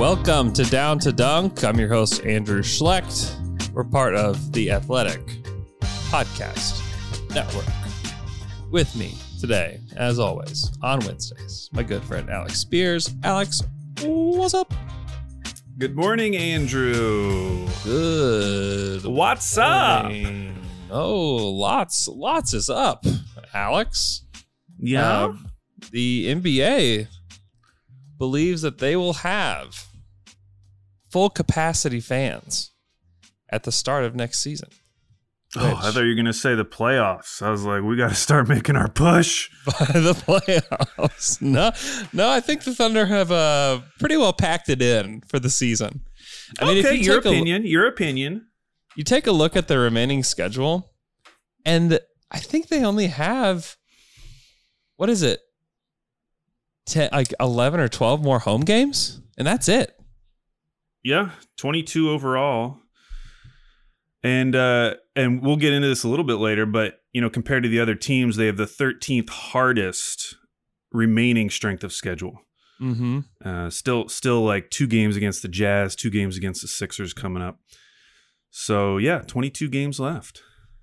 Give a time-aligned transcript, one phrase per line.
[0.00, 1.62] Welcome to Down to Dunk.
[1.62, 3.36] I'm your host, Andrew Schlecht.
[3.74, 5.20] We're part of the Athletic
[6.08, 6.80] Podcast
[7.34, 7.66] Network.
[8.70, 13.14] With me today, as always, on Wednesdays, my good friend Alex Spears.
[13.24, 13.62] Alex,
[14.00, 14.72] what's up?
[15.76, 17.68] Good morning, Andrew.
[17.84, 19.04] Good.
[19.04, 20.10] What's up?
[20.90, 23.04] Oh, lots, lots is up,
[23.52, 24.24] Alex.
[24.78, 25.24] Yeah.
[25.26, 25.36] Uh,
[25.90, 27.06] the NBA
[28.16, 29.89] believes that they will have
[31.10, 32.72] full capacity fans
[33.50, 34.68] at the start of next season.
[35.56, 37.42] oh, I thought you were gonna say the playoffs.
[37.42, 39.50] I was like, we got to start making our push.
[39.66, 41.40] by the playoffs.
[41.42, 41.72] No,
[42.12, 46.02] no, I think the Thunder have uh, pretty well packed it in for the season.
[46.60, 47.66] I mean, okay, if you your take a- opinion.
[47.66, 48.46] your opinion.
[48.96, 50.92] you take a look at the remaining schedule,
[51.64, 51.98] and
[52.30, 53.76] I think they only have
[54.96, 55.40] what is it,
[56.86, 59.96] 10, like eleven or twelve more home games, and that's it.
[61.02, 62.78] Yeah, twenty-two overall.
[64.22, 67.62] And uh, and we'll get into this a little bit later, but you know, compared
[67.62, 70.36] to the other teams, they have the thirteenth hardest
[70.92, 72.42] remaining strength of schedule.
[72.82, 73.20] Mm-hmm.
[73.42, 77.42] Uh, still, still like two games against the Jazz, two games against the Sixers coming
[77.42, 77.60] up.
[78.50, 80.42] So yeah, twenty-two games left.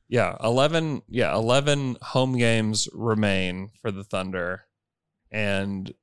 [0.10, 1.04] Yeah, eleven.
[1.08, 4.64] Yeah, eleven home games remain for the Thunder,
[5.32, 5.94] and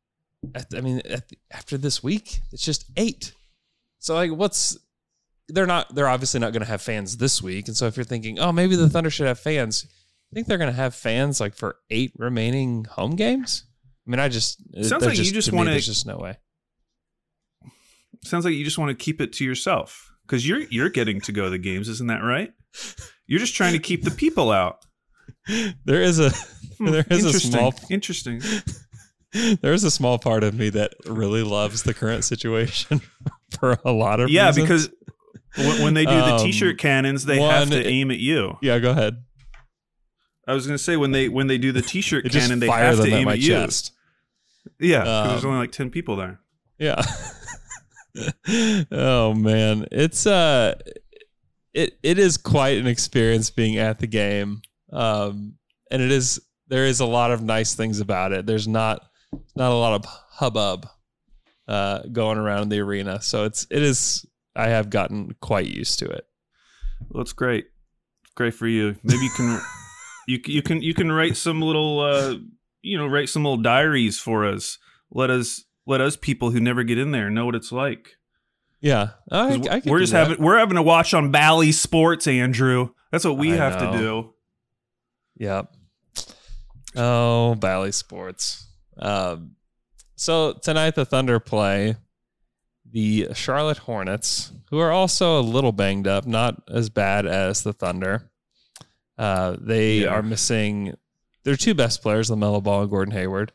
[0.73, 3.33] I mean, at after this week, it's just eight.
[4.05, 4.77] So like, what's
[5.49, 5.95] they're not?
[5.95, 8.53] They're obviously not going to have fans this week, and so if you're thinking, oh,
[8.53, 9.87] maybe the Thunder should have fans,
[10.31, 13.65] I think they're going to have fans like for eight remaining home games.
[14.07, 16.37] I mean, I just Sounds like you just wanna- There's just no way.
[18.25, 21.33] Sounds like you just want to keep it to yourself because you're you're getting to
[21.33, 22.53] go to the games, isn't that right?
[23.27, 24.85] You're just trying to keep the people out.
[25.87, 26.31] There is a
[26.79, 28.43] Hmm, there is a small Interesting.
[29.63, 33.01] There's a small part of me that really loves the current situation
[33.59, 34.89] for a lot of Yeah, reasons.
[35.57, 38.59] because when, they do the Um, t-shirt cannons, they have one- to aim at you.
[38.63, 39.17] yeah, go ahead.
[40.47, 42.61] I was going to say when they when they do the t-shirt It just cannon,
[42.61, 43.49] they fire have them to at aim my at you.
[43.55, 43.93] chest.
[44.79, 46.41] Yeah, 'cause there's Um, only like ten people there.
[46.79, 47.03] Yeah.
[48.93, 50.75] oh man, it's uh,
[51.73, 54.63] it it is quite an experience being at the game.
[54.93, 55.55] Um,
[55.91, 58.47] and it is there is a lot of nice things about it.
[58.47, 59.03] There's not
[59.57, 60.87] not a lot of hubbub
[61.69, 64.27] uh going around the arena, so it's it is.
[64.57, 66.27] I have gotten quite used to it.
[67.11, 67.67] Well, it's great.
[68.37, 68.97] Great for you.
[69.03, 69.61] Maybe you can
[70.29, 72.35] you you can you can write some little uh
[72.83, 74.79] you know write some little diaries for us.
[75.11, 78.17] Let us let us people who never get in there know what it's like.
[78.81, 80.29] Yeah, I, I we're just that.
[80.29, 82.91] having we're having to watch on Bally Sports, Andrew.
[83.11, 83.93] That's what we I have know.
[83.93, 84.35] to do.
[85.37, 85.75] Yep.
[86.97, 88.67] Oh, Bally Sports.
[88.99, 89.53] Um,
[90.17, 91.97] so tonight the Thunder play
[92.91, 97.73] the Charlotte Hornets, who are also a little banged up, not as bad as the
[97.73, 98.31] Thunder.
[99.19, 100.09] Uh, they Yeah.
[100.09, 100.95] are missing
[101.45, 103.53] their two best players, LaMelo Ball and Gordon Hayward,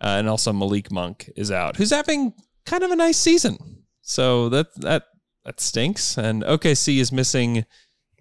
[0.00, 2.34] uh, and also Malik Monk is out, who's having
[2.66, 3.84] kind of a nice season.
[4.02, 5.04] So that that
[5.44, 6.16] that stinks.
[6.18, 7.64] And OKC is missing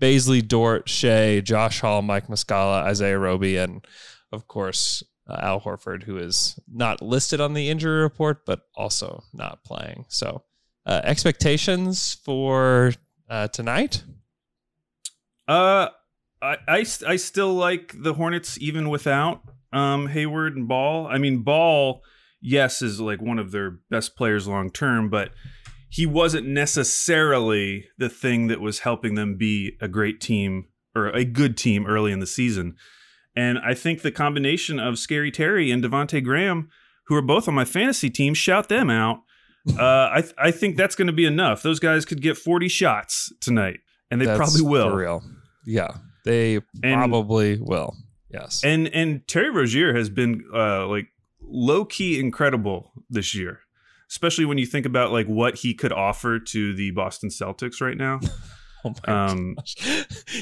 [0.02, 3.86] Bazley, Dort, Shai, Josh Hall, Mike Muscala, Isaiah Roby, and
[4.31, 9.24] of course uh, Al Horford, who is not listed on the injury report, but also
[9.34, 10.06] not playing.
[10.09, 10.44] So,
[10.86, 12.94] uh, expectations for
[13.30, 14.04] uh, tonight?
[15.48, 15.90] Uh,
[16.42, 19.42] I, I, I still like the Hornets even without
[19.74, 21.07] um Hayward and Ball.
[21.07, 22.01] I mean, Ball,
[22.42, 25.31] yes, is like one of their best players long term, but
[25.90, 31.25] he wasn't necessarily the thing that was helping them be a great team or a
[31.25, 32.75] good team early in the season.
[33.36, 36.69] And I think the combination of Scary Terry and Devonte Graham,
[37.07, 39.19] who are both on my fantasy team, shout them out.
[39.78, 41.62] Uh, I th- I think that's going to be enough.
[41.62, 43.80] Those guys could get 40 shots tonight,
[44.10, 44.89] and they That's probably will.
[44.89, 45.24] For real.
[45.66, 47.95] Yeah, they And- probably will.
[48.30, 48.63] Yes.
[48.63, 51.07] And and Terry Rozier has been uh, like
[51.42, 53.60] low key incredible this year,
[54.10, 57.98] especially when you think about like what he could offer to the Boston Celtics right
[57.98, 58.19] now.
[58.86, 59.75] oh my Um, gosh.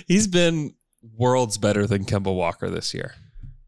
[0.07, 3.15] He's been worlds better than Kemba Walker this year.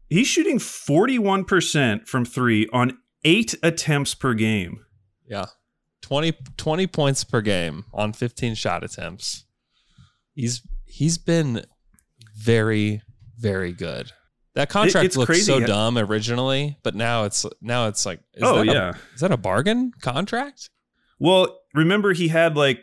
[0.08, 4.84] He's shooting 41% from three on eight attempts per game.
[5.26, 5.46] Yeah.
[6.02, 9.46] 20, 20 points per game on 15 shot attempts.
[10.34, 11.64] He's he's been
[12.36, 13.02] very,
[13.38, 14.12] very good.
[14.54, 15.44] That contract it's looked crazy.
[15.44, 18.92] so dumb originally, but now it's now it's like is oh, that a- yeah.
[19.14, 20.68] is that a bargain contract?
[21.18, 22.80] Well, remember he had like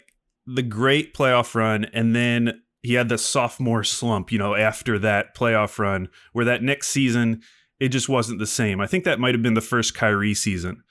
[0.47, 5.35] the great playoff run and then he had the sophomore slump, you know, after that
[5.35, 7.41] playoff run where that next season
[7.79, 8.81] it just wasn't the same.
[8.81, 10.83] I think that might have been the first Kyrie season.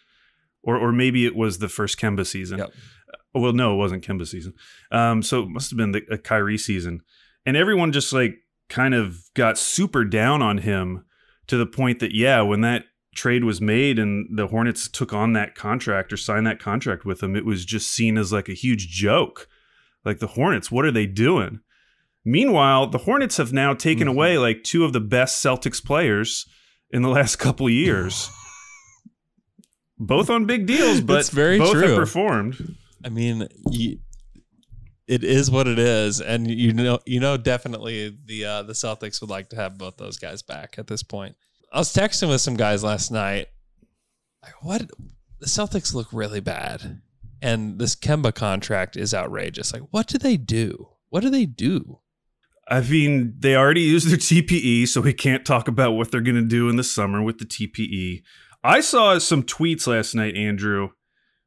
[0.63, 2.59] Or or maybe it was the first Kemba season.
[2.59, 2.69] Yep.
[2.69, 4.55] Uh, Well, no, it wasn't Kemba season.
[4.91, 7.03] Um, so it must have been the a Kyrie season.
[7.47, 8.39] And everyone just like
[8.69, 11.05] kind of got super down on him
[11.47, 15.33] to the point that yeah, when that trade was made and the Hornets took on
[15.33, 18.55] that contract or signed that contract with him, it was just seen as like a
[18.55, 19.49] huge joke.
[20.05, 21.61] Like the Hornets, what are they doing?
[22.31, 24.11] Meanwhile, the Hornets have now taken Mhm.
[24.11, 26.45] away like two of the best Celtics players
[26.91, 28.29] in the last couple of years.
[29.99, 31.89] both on big deals, but It's very both true.
[31.89, 32.77] have performed.
[33.05, 33.99] I mean, you,
[35.07, 39.21] it is what it is, and you know, you know, definitely the uh, the Celtics
[39.21, 41.35] would like to have both those guys back at this point.
[41.73, 43.47] I was texting with some guys last night.
[44.43, 44.91] Like, what?
[45.41, 47.01] The Celtics look really bad,
[47.41, 49.73] and this Kemba contract is outrageous.
[49.73, 50.91] Like, what do they do?
[51.11, 52.01] What do they do?
[52.71, 56.37] I mean, they already used their TPE, so we can't talk about what they're going
[56.37, 58.23] to do in the summer with the TPE.
[58.63, 60.91] I saw some tweets last night, Andrew,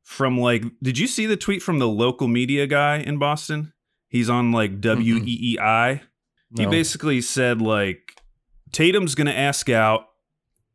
[0.03, 3.73] from like, did you see the tweet from the local media guy in Boston?
[4.07, 6.01] He's on like WEEI.
[6.57, 8.21] He basically said like
[8.74, 10.07] Tatum's going to ask out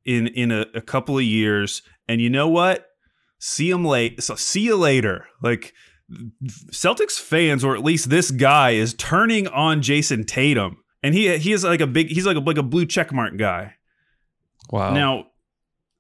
[0.06, 2.86] in in a, a couple of years, and you know what?
[3.38, 4.22] See him late.
[4.22, 5.26] So see you later.
[5.42, 5.74] Like
[6.72, 11.52] Celtics fans, or at least this guy, is turning on Jayson Tatum, and he he
[11.52, 12.08] is like a big.
[12.08, 13.74] He's like a like a blue checkmark guy.
[14.70, 14.92] wow.
[14.92, 15.26] Now,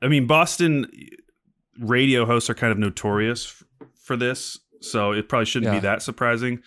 [0.02, 0.86] I mean, Boston
[1.78, 3.46] radio hosts are kind of notorious
[3.80, 5.80] f- for this, so it probably shouldn't Yeah.
[5.80, 6.60] be that surprising.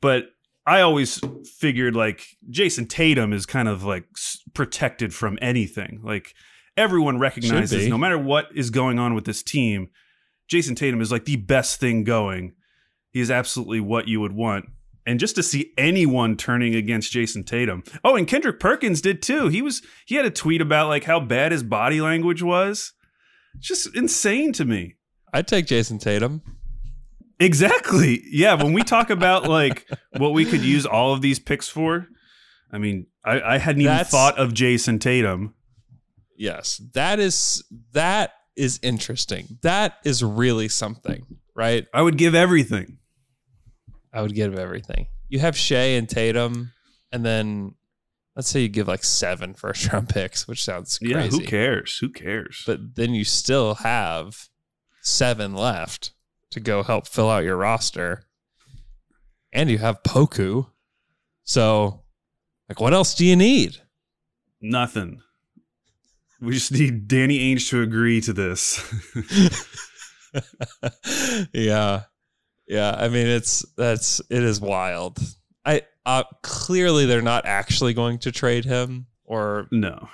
[0.00, 0.26] But
[0.66, 1.20] I always
[1.58, 4.04] figured like Jayson Tatum is kind of like
[4.54, 6.00] protected from anything.
[6.04, 6.34] Like
[6.76, 9.88] everyone recognizes, no matter what is going on with this team,
[10.48, 12.52] Jayson Tatum is like the best thing going.
[13.12, 14.66] He is absolutely what you would want.
[15.04, 17.82] And just to see anyone turning against Jayson Tatum.
[18.04, 19.48] Oh, and Kendrick Perkins did too.
[19.48, 22.92] He was he had a tweet about like how bad his body language was.
[23.58, 24.94] Just insane to me.
[25.32, 26.42] I'd take Jayson Tatum.
[27.40, 28.22] Exactly.
[28.30, 28.54] Yeah.
[28.54, 32.06] When we talk about like what we could use all of these picks for,
[32.70, 35.54] I mean, I, I hadn't even thought of Jayson Tatum.
[36.36, 37.62] Yes, that is
[37.92, 39.58] that is interesting.
[39.62, 41.24] That is really something,
[41.54, 41.86] right?
[41.92, 42.98] I would give everything.
[44.12, 45.06] I would give everything.
[45.28, 46.72] You have Shai and Tatum,
[47.10, 47.74] and then
[48.36, 51.14] let's say you give like seven first round picks, which sounds crazy.
[51.14, 51.26] Yeah.
[51.28, 51.98] Who cares?
[51.98, 52.62] Who cares?
[52.66, 54.48] But then you still have
[55.00, 56.12] seven left
[56.50, 58.24] to go help fill out your roster,
[59.52, 60.66] and you have Poku.
[61.44, 62.02] So,
[62.68, 63.78] like, what else do you need?
[64.60, 65.22] Nothing.
[66.40, 68.82] We just need Danny Ainge to agree to this.
[71.52, 72.02] yeah
[72.66, 75.18] yeah i mean it's that's it is wild.
[75.64, 80.08] I uh clearly they're not actually going to trade him or no.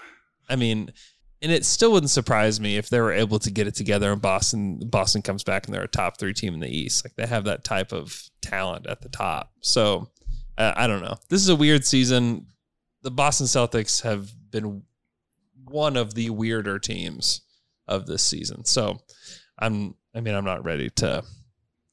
[0.49, 0.93] i mean
[1.41, 4.21] and it still wouldn't surprise me if they were able to get it together and
[4.21, 7.05] boston boston comes back and they're a top three team in the east.
[7.05, 9.53] Like they have that type of talent at the top.
[9.61, 10.11] So
[10.57, 11.17] uh, i don't know.
[11.29, 12.47] This is a weird season.
[13.03, 14.83] The boston celtics have been
[15.65, 17.43] one of the weirder teams
[17.87, 18.65] of this season.
[18.65, 18.99] So
[19.59, 21.23] I'm I mean I'm not ready to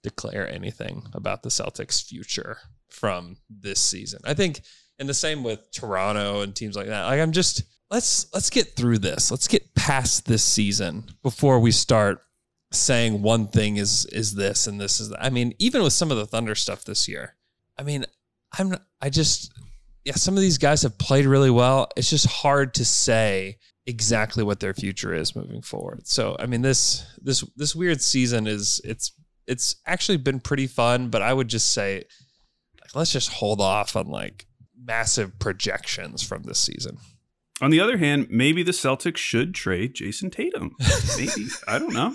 [0.06, 2.60] declare anything about the Celtics future
[2.90, 4.20] from this season.
[4.24, 4.62] I think
[5.00, 7.06] and the same with Toronto and teams like that.
[7.06, 9.32] Like I'm just let's let's get through this.
[9.32, 12.22] Let's get past this season before we start
[12.72, 15.26] saying one thing is is this and this is that.
[15.26, 17.36] I mean even with some of the Thunder stuff this year.
[17.80, 18.06] I mean
[18.58, 19.52] I'm I just
[20.06, 21.90] yeah, some of these guys have played really well.
[21.98, 23.58] It's just hard to say
[23.88, 26.08] exactly what their future is moving forward.
[26.08, 29.12] So, I mean, this this this weird season is it's
[29.48, 32.04] it's actually been pretty fun, but I would just say
[32.82, 34.46] like let's just hold off on like
[34.78, 36.98] massive projections from this season.
[37.62, 40.76] On the other hand, maybe the Celtics should trade Jayson Tatum.
[41.18, 41.48] Maybe.
[41.66, 42.14] I don't know.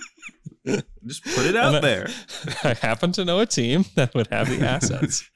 [1.06, 2.08] Just put it out I- there.
[2.62, 5.28] I happen to know a team that would have the assets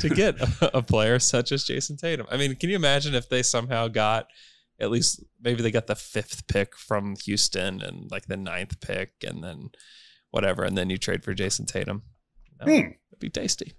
[0.00, 2.26] to get a, a player such as Jason Tatum.
[2.30, 4.26] I mean, can you imagine if they somehow got
[4.78, 9.12] at least maybe they got the fifth pick from Houston and like the ninth pick
[9.26, 9.70] and then
[10.30, 12.02] whatever, and then you trade for Jayson Tatum?
[12.60, 12.86] No, Hmm.
[13.10, 13.74] It'd be tasty.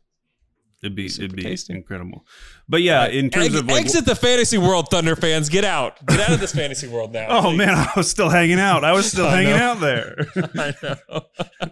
[0.81, 1.73] It'd be Super it'd be tasty.
[1.73, 2.25] incredible.
[2.69, 5.49] But yeah, in terms Ex- of like, exit the fantasy world, Thunder fans.
[5.49, 6.05] Get out.
[6.05, 7.27] Get out of this fantasy world now.
[7.29, 7.57] oh please.
[7.57, 8.85] man, I was still hanging out.
[8.85, 9.71] I was still I hanging know.
[9.71, 10.15] out there.
[10.55, 11.21] I know.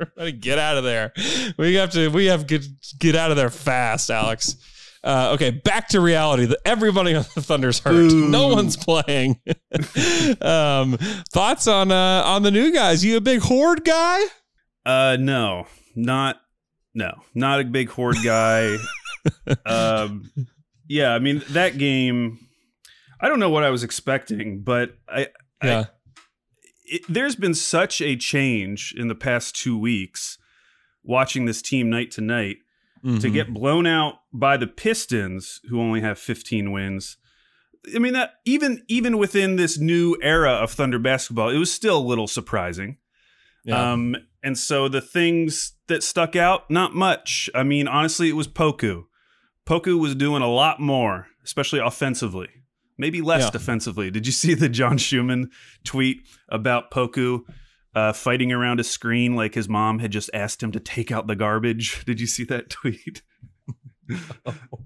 [0.00, 1.12] Everybody get out of there.
[1.58, 2.66] We have to we have to get,
[2.98, 4.56] get out of there fast, Alex.
[5.02, 6.44] Uh, okay, back to reality.
[6.44, 7.92] The, everybody on the Thunder's hurt.
[8.10, 8.28] Boo.
[8.28, 9.40] No one's playing.
[10.42, 10.98] um,
[11.32, 13.04] thoughts on uh, on the new guys?
[13.04, 14.20] You a big horde guy?
[14.84, 15.66] Uh, no,
[15.96, 16.36] not
[16.94, 18.76] no, not a big horde guy.
[19.66, 20.30] um,
[20.86, 22.38] yeah, I mean that game.
[23.20, 25.28] I don't know what I was expecting, but I,
[25.62, 25.84] Yeah.
[26.84, 30.38] it, there's been such a change in the past two weeks
[31.02, 32.56] watching this team night to night
[33.02, 33.32] to Mhm.
[33.32, 37.16] get blown out by the Pistons, who only have 15 wins.
[37.94, 41.96] I mean that even even within this new era of Thunder basketball, it was still
[41.98, 42.98] a little surprising.
[43.64, 43.92] Yeah.
[43.92, 47.48] Um, and so the things that stuck out, not much.
[47.54, 49.04] I mean, honestly, it was Poku.
[49.66, 52.48] Poku was doing a lot more, especially offensively.
[52.98, 53.50] Maybe less Yeah.
[53.50, 54.10] defensively.
[54.10, 55.50] Did you see the John Schumann
[55.84, 57.40] tweet about Poku
[57.94, 61.26] uh, fighting around a screen like his mom had just asked him to take out
[61.26, 62.04] the garbage?
[62.06, 63.22] Did you see that tweet?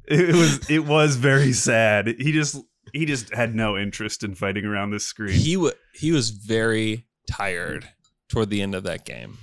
[0.06, 2.08] it was it was very sad.
[2.18, 2.56] He just
[2.92, 5.32] he just had no interest in fighting around this screen.
[5.34, 7.88] he w- he was very tired
[8.28, 9.38] toward the end of that game.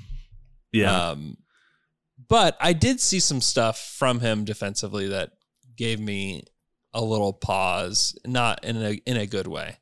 [0.72, 1.10] yeah.
[1.10, 1.38] Um,
[2.27, 5.32] but I did see some stuff from him defensively that
[5.75, 6.44] gave me
[6.94, 9.77] a little pause, not in a in a good way.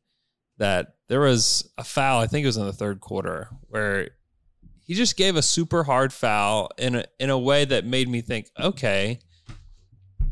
[0.60, 4.12] That there was a foul, I think it was in the third quarter, where
[4.86, 8.22] he just gave a super hard foul in a in a way that made me
[8.22, 9.20] think, okay,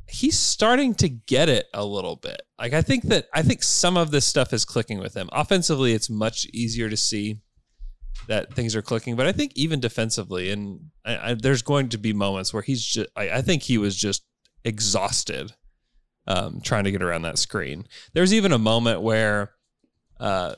[0.07, 2.41] he's starting to get it a little bit.
[2.59, 5.29] Like I think that I think some of this stuff is clicking with him.
[5.31, 7.41] Offensively, it's much easier to see
[8.27, 11.97] that things are clicking, but I think even defensively, and I, I, there's going to
[11.97, 13.09] be moments where he's just.
[13.15, 14.23] I, I think he was just
[14.63, 15.53] exhausted
[16.25, 17.87] um, trying to get around that screen.
[18.13, 19.51] There's even a moment where
[20.19, 20.55] uh,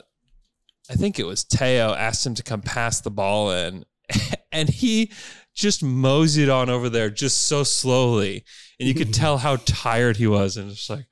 [0.90, 3.84] I think it was Teo asked him to come pass the ball in,
[4.52, 5.12] and he
[5.54, 8.44] just moseyed on over there just so slowly,
[8.78, 11.06] and you could tell how tired he was, and just like,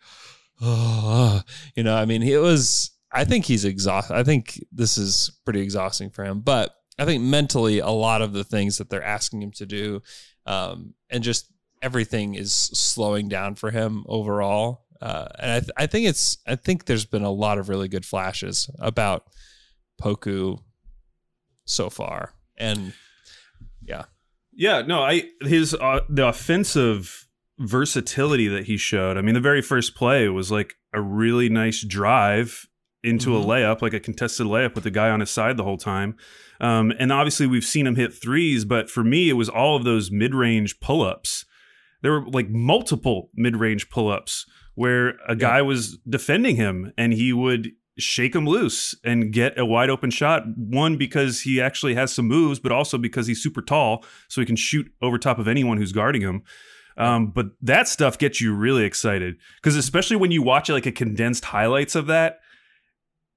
[0.60, 1.42] oh,
[1.76, 2.90] you know, I mean, it was.
[3.10, 4.14] I think he's exhausted.
[4.14, 8.34] I think this is pretty exhausting for him, but I think mentally, a lot of
[8.34, 10.02] the things that they're asking him to do,
[10.44, 11.50] um, and just
[11.80, 14.84] everything is slowing down for him overall.
[15.00, 17.88] Uh, and I, th- I think it's, I think there's been a lot of really
[17.88, 19.24] good flashes about
[20.02, 20.58] Poku
[21.64, 22.92] so far, and
[23.82, 24.04] Yeah,
[24.52, 24.82] yeah.
[24.82, 27.26] no, I his uh, the offensive
[27.58, 29.16] versatility that he showed.
[29.16, 32.66] I mean, the very first play was like a really nice drive
[33.02, 33.42] into Mhm.
[33.42, 36.16] a layup, like a contested layup with the guy on his side the whole time.
[36.60, 39.84] Um, and obviously, we've seen him hit threes, but for me, it was all of
[39.84, 41.44] those mid-range pull-ups.
[42.02, 44.46] There were like multiple mid-range pull-ups
[44.78, 49.66] where a guy was defending him, and he would shake him loose and get a
[49.66, 50.44] wide open shot.
[50.56, 54.46] One because he actually has some moves, but also because he's super tall, so he
[54.46, 56.44] can shoot over top of anyone who's guarding him.
[56.96, 60.92] Um, but that stuff gets you really excited because especially when you watch like a
[60.92, 62.38] condensed highlights of that,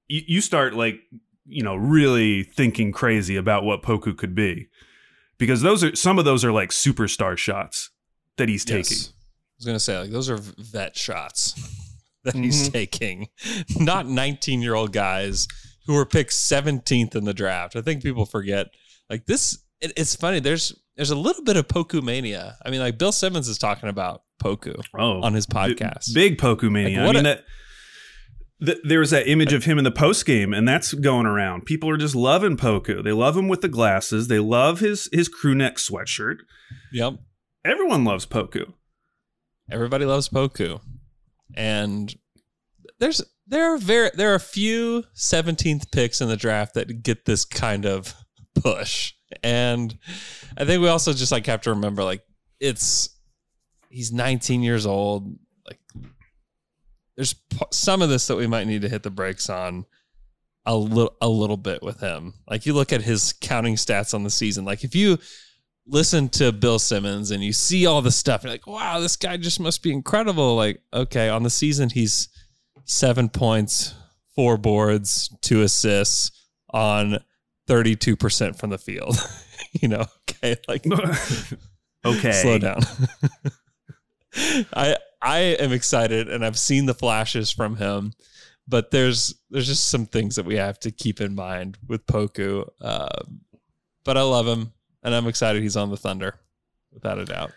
[0.08, 1.00] you, you start like
[1.48, 4.68] you know really thinking crazy about what Poku could be
[5.40, 7.90] because those are some of those are like superstar shots
[8.38, 8.98] that he's taking.
[8.98, 9.14] Yes.
[9.62, 11.54] I was gonna say like those are vet shots
[12.24, 12.74] that he's Mhm.
[12.74, 13.28] taking,
[13.78, 15.48] not 19 year old guys
[15.86, 17.76] who were picked 17th in the draft.
[17.76, 18.68] I think people forget
[19.10, 19.60] like this.
[19.82, 20.40] It, it's funny.
[20.40, 22.58] There's there's a little bit of Poku mania.
[22.66, 26.14] I mean, like Bill Simmons is talking about Poku Oh, on his podcast.
[26.14, 27.02] big Poku mania.
[27.02, 27.46] Like, I mean a- that.
[28.66, 31.66] th- there was that image of him in the post game, and that's going around.
[31.66, 33.04] People are just loving Poku.
[33.04, 34.28] They love him with the glasses.
[34.28, 36.38] They love his his crew neck sweatshirt.
[36.92, 37.16] Yep.
[37.66, 38.74] Everyone loves Poku.
[39.70, 40.82] Everybody loves Poku,
[41.56, 42.14] and
[43.00, 47.26] there's there are very there are a few 17th picks in the draft that get
[47.26, 48.14] this kind of
[48.56, 49.14] push,
[49.44, 49.98] and
[50.58, 52.24] I think we also just like have to remember like
[52.60, 53.10] it's
[53.90, 55.38] he's 19 years old.
[55.66, 55.80] Like
[57.16, 57.36] there's
[57.72, 59.86] some of this that we might need to hit the brakes on
[60.66, 62.34] a little a little bit with him.
[62.50, 64.66] Like you look at his counting stats on the season.
[64.66, 65.18] Like if you
[65.92, 69.38] listen to Bill Simmons and you see all the stuff, you're like, wow, this guy
[69.38, 70.56] just must be incredible.
[70.56, 72.30] Like, okay, on the season he's
[72.86, 73.94] seven points,
[74.34, 76.32] four boards, two assists
[76.72, 77.20] on
[77.68, 79.18] 32% from the field.
[79.74, 80.86] you know, okay, like
[82.06, 82.80] okay, slow down.
[84.74, 88.14] I I am excited and I've seen the flashes from him,
[88.66, 92.66] but there's there's just some things that we have to keep in mind with Poku.
[92.80, 93.42] Um,
[94.06, 94.72] but I love him
[95.04, 96.40] and I'm excited he's on the Thunder,
[96.92, 97.52] without a doubt.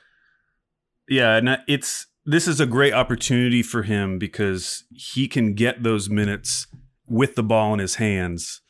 [1.08, 6.08] Yeah, and it's this is a great opportunity for him because he can get those
[6.08, 6.66] minutes
[7.06, 8.62] with the ball in his hands,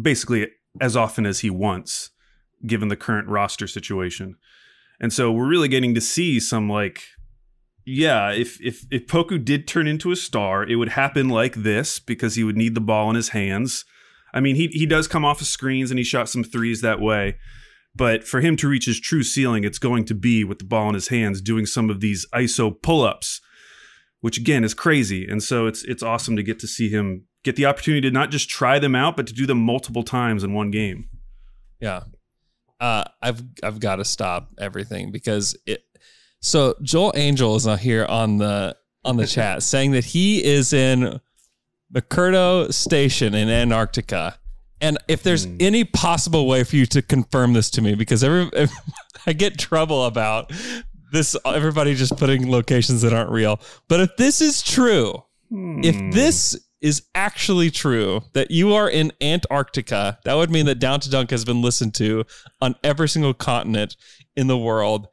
[0.00, 0.48] basically
[0.80, 2.10] as often as he wants,
[2.66, 4.36] given the current roster situation.
[5.00, 7.02] And so we're really getting to see some like
[7.90, 11.98] yeah, if if if Poku did turn into a star, it would happen like this
[11.98, 13.86] because he would need the ball in his hands.
[14.34, 17.00] I mean, he he does come off of screens and he shot some threes that
[17.00, 17.38] way.
[17.98, 20.88] But for him to reach his true ceiling, it's going to be with the ball
[20.88, 23.40] in his hands doing some of these ISO pull-ups,
[24.20, 25.26] which again is crazy.
[25.26, 28.30] And so it's it's awesome to get to see him get the opportunity to not
[28.30, 31.08] just try them out, but to do them multiple times in one game.
[31.80, 32.04] Yeah.
[32.80, 35.82] Uh, I've I've got to stop everything because it
[36.40, 40.72] so Joel Angel is not here on the on the chat saying that he is
[40.72, 41.20] in
[41.92, 44.38] McMurdo Station in Antarctica.
[44.80, 45.60] And if there's mm.
[45.60, 48.50] any possible way for you to confirm this to me, because every,
[49.26, 50.52] I get trouble about
[51.12, 53.60] this, everybody just putting locations that aren't real.
[53.88, 55.84] But if this is true, mm.
[55.84, 56.10] if hmm.
[56.10, 61.10] this is actually true that you are in Antarctica, that would mean that Down to
[61.10, 62.24] Dunk has been listened to
[62.60, 63.96] on every single continent
[64.36, 65.08] in the world.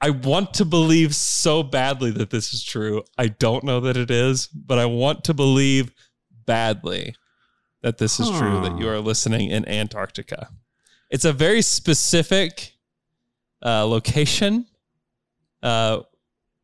[0.00, 3.02] I want to believe so badly that this is true.
[3.16, 5.90] I don't know that it is, but I want to believe
[6.44, 7.14] badly
[7.82, 8.38] that this is huh.
[8.38, 10.48] true that you are listening in Antarctica.
[11.10, 12.74] It's a very specific
[13.64, 14.66] uh, location.
[15.62, 16.00] Uh,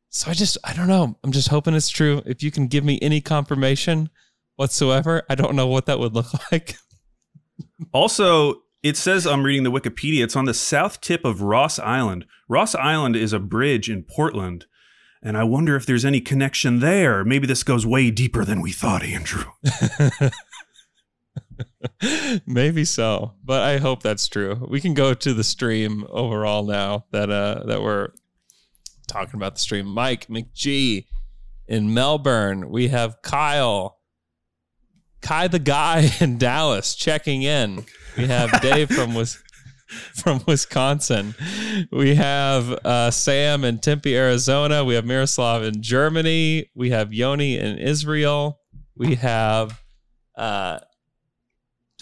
[0.08, 1.16] so I just, I don't know.
[1.22, 2.22] I'm just hoping it's true.
[2.26, 4.10] If you can give me any confirmation
[4.56, 6.76] whatsoever, I don't know what that would look like.
[7.92, 10.24] also, it says I'm reading the Wikipedia.
[10.24, 12.26] It's on the south tip of Ross Island.
[12.48, 14.66] Ross Island is a bridge in Portland.
[15.22, 17.24] And I wonder if there's any connection there.
[17.24, 19.44] Maybe this goes way deeper than we thought, Andrew.
[22.46, 24.66] Maybe so, but I hope that's true.
[24.68, 28.10] We can go to the stream overall now that uh that we're
[29.06, 29.86] talking about the stream.
[29.86, 31.06] Mike McGee
[31.66, 32.70] in Melbourne.
[32.70, 33.98] We have Kyle,
[35.20, 37.84] Kai the guy in Dallas checking in.
[38.16, 39.42] We have Dave from was
[40.14, 41.34] from Wisconsin.
[41.90, 44.84] We have uh, Sam in Tempe, Arizona.
[44.84, 46.70] We have Miroslav in Germany.
[46.74, 48.60] We have Yoni in Israel.
[48.96, 49.80] We have
[50.36, 50.80] uh,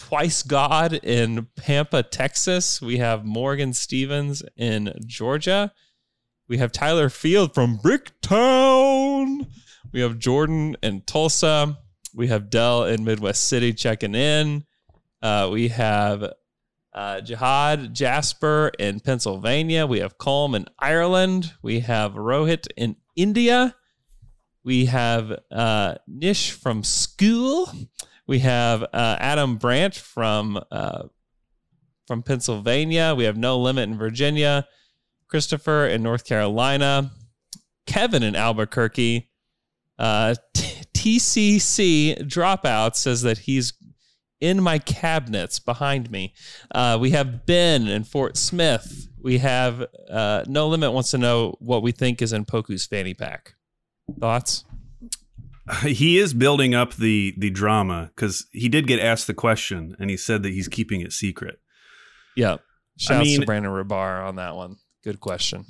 [0.01, 2.81] Twice God in Pampa, Texas.
[2.81, 5.71] We have Morgan Stevens in Georgia.
[6.49, 9.45] We have Tyler Field from Bricktown.
[9.93, 11.77] We have Jordan in Tulsa.
[12.15, 14.65] We have Dell in Midwest City checking in.
[15.21, 16.33] Uh, we have
[16.93, 19.85] uh, Jihad Jasper in Pennsylvania.
[19.85, 21.53] We have Colm in Ireland.
[21.61, 23.75] We have Rohit in India.
[24.63, 27.71] We have uh, Nish from school.
[28.31, 31.03] We have uh, Adam Branch from uh,
[32.07, 33.13] from Pennsylvania.
[33.13, 34.65] We have No Limit in Virginia.
[35.27, 37.11] Christopher in North Carolina.
[37.85, 39.29] Kevin in Albuquerque.
[39.99, 43.73] Uh, TCC Dropout says that he's
[44.39, 46.33] in my cabinets behind me.
[46.73, 49.09] Uh, we have Ben in Fort Smith.
[49.21, 53.13] We have uh, No Limit wants to know what we think is in Poku's fanny
[53.13, 53.55] pack.
[54.21, 54.63] Thoughts?
[55.83, 60.09] He is building up the the drama because he did get asked the question and
[60.09, 61.59] he said that he's keeping it secret.
[62.35, 62.57] Yeah.
[62.97, 64.77] Shouts I mean, to Brandon Rahbar on that one.
[65.03, 65.65] Good question.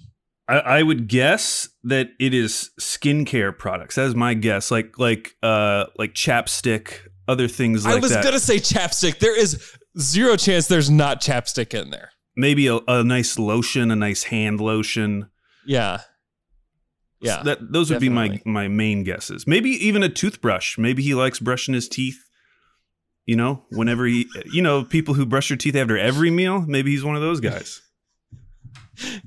[0.48, 3.96] I, I, would guess that it is skincare products.
[3.96, 4.70] That is my guess.
[4.70, 7.98] Like like uh like chapstick, other things like that.
[7.98, 8.24] I was that.
[8.24, 9.20] gonna say chapstick.
[9.20, 12.12] There is zero chance there's not chapstick in there.
[12.36, 15.30] Maybe a, a nice lotion, a nice hand lotion.
[15.66, 16.02] Yeah.
[17.22, 17.38] Yeah.
[17.38, 18.38] So that those would definitely.
[18.38, 19.46] be my my main guesses.
[19.46, 20.78] Maybe even a toothbrush.
[20.78, 22.20] Maybe he likes brushing his teeth.
[23.28, 26.66] You know, whenever he, you know, people who brush their teeth after every meal.
[26.68, 27.82] Maybe he's one of those guys.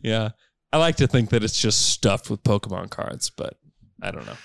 [0.02, 0.30] yeah,
[0.72, 3.54] I like to think that it's just stuffed with Pokemon cards, but
[4.02, 4.36] I don't know.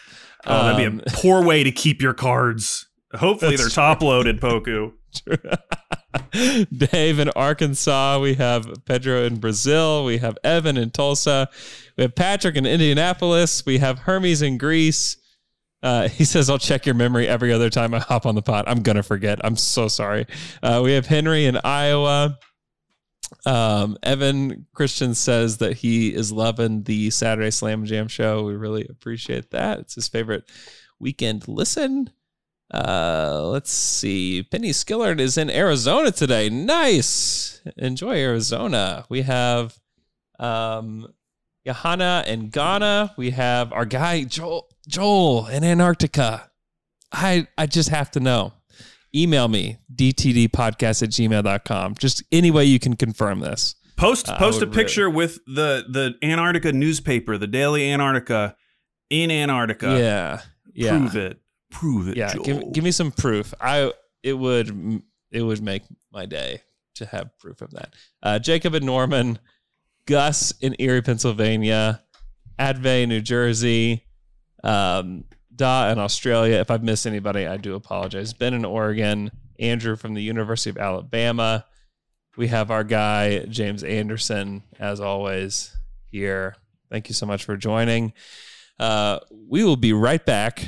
[0.46, 2.88] Oh, that'd be a um, poor way to keep your cards.
[3.14, 4.94] Hopefully, they're top loaded, Poku.
[6.76, 8.20] Dave in Arkansas.
[8.20, 10.06] We have Pedro in Brazil.
[10.06, 11.50] We have Evan in Tulsa.
[11.98, 13.66] We have Patrick in Indianapolis.
[13.66, 15.18] We have Hermes in Greece.
[15.82, 18.66] Uh, he says, I'll check your memory every other time I hop on the pot.
[18.68, 19.40] I'm going to forget.
[19.44, 20.26] I'm so sorry.
[20.62, 22.38] Uh, we have Henry in Iowa.
[23.46, 28.44] Um, Evan Christian says that he is loving the Saturday Slam Jam show.
[28.44, 29.80] We really appreciate that.
[29.80, 30.50] It's his favorite
[31.00, 32.10] weekend listen.
[32.74, 34.44] Uh, let's see.
[34.44, 36.50] Penny Skillard is in Arizona today.
[36.50, 37.62] Nice.
[37.78, 39.06] Enjoy Arizona.
[39.10, 39.78] We have
[40.40, 41.08] um
[41.66, 43.14] Johanna and Ghana.
[43.18, 46.52] We have our guy Joel Joel in Antarctica.
[47.12, 48.54] I I just have to know.
[49.16, 51.96] Email me, dtdpodcast at gmail.com.
[51.96, 53.74] Just any way you can confirm this.
[53.98, 58.56] Post I post a picture with the the Antarctica newspaper, the Daily Antarctica
[59.10, 59.98] in Antarctica.
[60.00, 60.42] yeah,
[60.74, 61.42] yeah, Prove it.
[61.72, 62.18] Prove it.
[62.18, 62.34] yeah.
[62.34, 62.44] Joel.
[62.44, 63.54] Give, give me some proof.
[63.62, 63.92] I
[64.24, 65.02] it would
[65.32, 66.62] it would make my day
[66.96, 67.94] to have proof of that.
[68.22, 69.40] Uh, Jacob and Norman,
[70.06, 72.02] Gus in Erie, Pennsylvania,
[72.58, 74.06] Advay, New Jersey,
[74.64, 75.24] um,
[75.56, 76.58] Da in Australia.
[76.58, 78.34] If I've missed anybody, I do apologize.
[78.34, 81.66] Ben in Oregon, Andrew from the University of Alabama.
[82.38, 86.56] We have our guy James Anderson, as always, here.
[86.90, 88.14] Thank you so much for joining.
[88.80, 90.68] Uh, we will be right back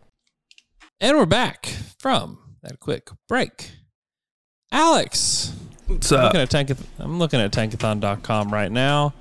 [1.01, 1.65] And we're back
[1.97, 3.71] from that quick break.
[4.71, 5.51] Alex,
[5.87, 6.23] What's I'm up?
[6.33, 9.13] looking at Tankath- I'm looking at tankathon.com right now.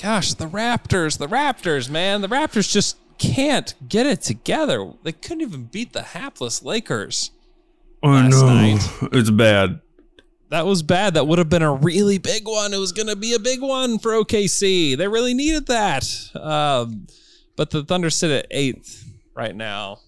[0.00, 4.92] Gosh, the Raptors, the Raptors, man, the Raptors just can't get it together.
[5.04, 7.30] They couldn't even beat the hapless Lakers.
[8.02, 8.80] Oh no, night.
[9.12, 9.80] it's bad.
[10.48, 11.14] That was bad.
[11.14, 12.74] That would have been a really big one.
[12.74, 14.96] It was going to be a big one for OKC.
[14.98, 16.04] They really needed that.
[16.34, 17.06] Um,
[17.56, 20.00] but the Thunder sit at eighth right now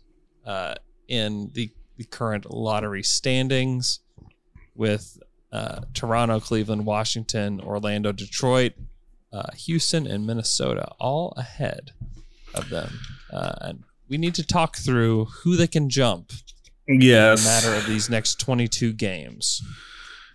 [0.45, 0.75] uh,
[1.09, 4.01] in the, the current lottery standings
[4.75, 5.19] with
[5.53, 8.73] uh, Toronto, Cleveland, Washington, Orlando, Detroit,
[9.33, 11.93] uh, Houston, and Minnesota all ahead
[12.55, 12.99] of them.
[13.33, 16.33] Uh, and we need to talk through who they can jump
[16.87, 17.45] in the Yes.
[17.45, 19.63] matter of these next 22 games.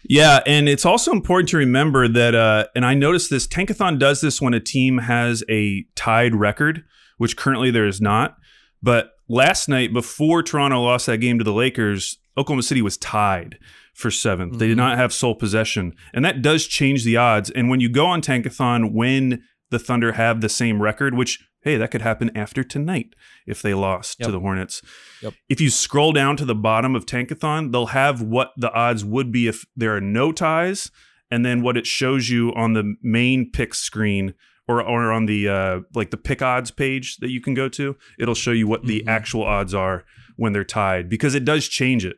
[0.08, 3.46] Yeah, and it's also important to remember that, uh, and I noticed this.
[3.46, 6.84] Tankathon does this when a team has a tied record,
[7.18, 8.38] which currently there is not.
[8.82, 13.58] But last night, before Toronto lost that game to the Lakers, Oklahoma City was tied
[13.94, 14.88] for 7th They did mm-hmm.
[14.88, 17.50] not have sole possession, and that does change the odds.
[17.50, 21.76] And when you go on Tankathon, when the Thunder have the same record, which hey,
[21.76, 23.16] that could happen after tonight
[23.46, 24.82] if they lost to the Hornets.
[25.22, 25.34] Yep.
[25.50, 29.32] If you scroll down to the bottom of Tankathon, they'll have what the odds would
[29.32, 30.90] be if there are no ties,
[31.30, 34.34] and then what it shows you on the main pick screen
[34.70, 37.98] or or on the uh, like the pick odds page that you can go to.
[38.20, 40.06] It'll show you what the actual odds are
[40.38, 42.18] when they're tied because it does change it.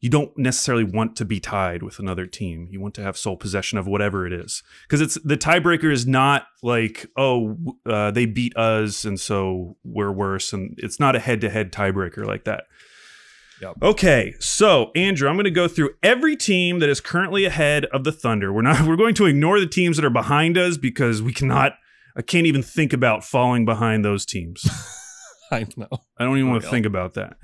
[0.00, 2.68] You don't necessarily want to be tied with another team.
[2.70, 6.06] You want to have sole possession of whatever it is because it's the tiebreaker is
[6.06, 11.20] not like oh uh, they beat us and so we're worse and it's not a
[11.20, 12.64] head-to-head tiebreaker like that.
[13.60, 13.76] Yep.
[13.82, 18.04] Okay, so Andrew, I'm going to go through every team that is currently ahead of
[18.04, 18.52] the Thunder.
[18.52, 21.72] We're not we're going to ignore the teams that are behind us because we cannot
[22.16, 24.64] I can't even think about falling behind those teams.
[25.50, 25.88] I know.
[26.18, 27.36] I don't even want to think about that.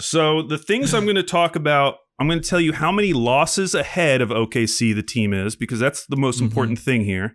[0.00, 3.12] So the things I'm going to talk about, I'm going to tell you how many
[3.12, 6.46] losses ahead of OKC the team is because that's the most mm-hmm.
[6.46, 7.34] important thing here.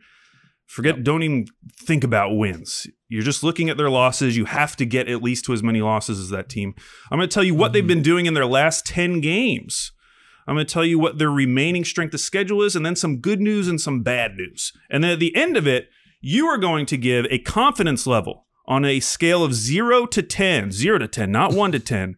[0.66, 1.46] Forget, don't even
[1.78, 2.88] think about wins.
[3.14, 4.36] You're just looking at their losses.
[4.36, 6.74] You have to get at least to as many losses as that team.
[7.12, 7.88] I'm going to tell you what they've mm-hmm.
[7.90, 9.92] been doing in their last 10 games.
[10.48, 13.20] I'm going to tell you what their remaining strength of schedule is, and then some
[13.20, 14.74] good news and some bad news.
[14.90, 15.90] And then at the end of it,
[16.22, 20.72] you are going to give a confidence level on a scale of zero to 10,
[20.72, 22.16] zero to 10, not one to 10.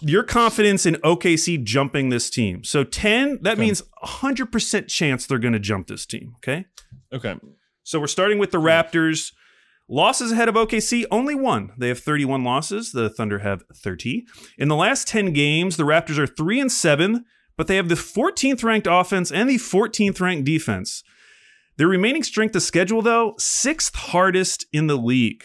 [0.00, 2.64] Your confidence in OKC jumping this team.
[2.64, 6.32] So 10, that means 100% chance they're going to jump this team.
[6.38, 6.66] Okay.
[7.12, 7.36] Okay.
[7.84, 9.30] So we're starting with the Raptors.
[9.94, 11.70] Losses ahead of OKC, only one.
[11.76, 12.92] They have 31 losses.
[12.92, 14.24] The Thunder have 30.
[14.56, 17.26] In the last 10 games, the Raptors are 3 and 7,
[17.58, 21.04] but they have the 14th ranked offense and the 14th ranked defense.
[21.76, 25.44] Their remaining strength of schedule, though, sixth hardest in the league.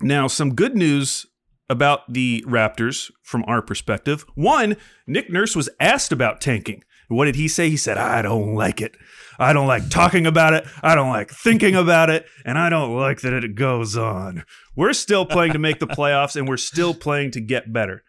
[0.00, 1.26] Now, some good news
[1.68, 4.24] about the Raptors from our perspective.
[4.36, 6.82] One, Nick Nurse was asked about tanking.
[7.08, 7.68] What did he say?
[7.68, 8.96] He said, I don't like it.
[9.40, 10.66] I don't like talking about it.
[10.82, 12.26] I don't like thinking about it.
[12.44, 14.44] And I don't like that it goes on.
[14.76, 18.04] We're still playing to make the playoffs and we're still playing to get better.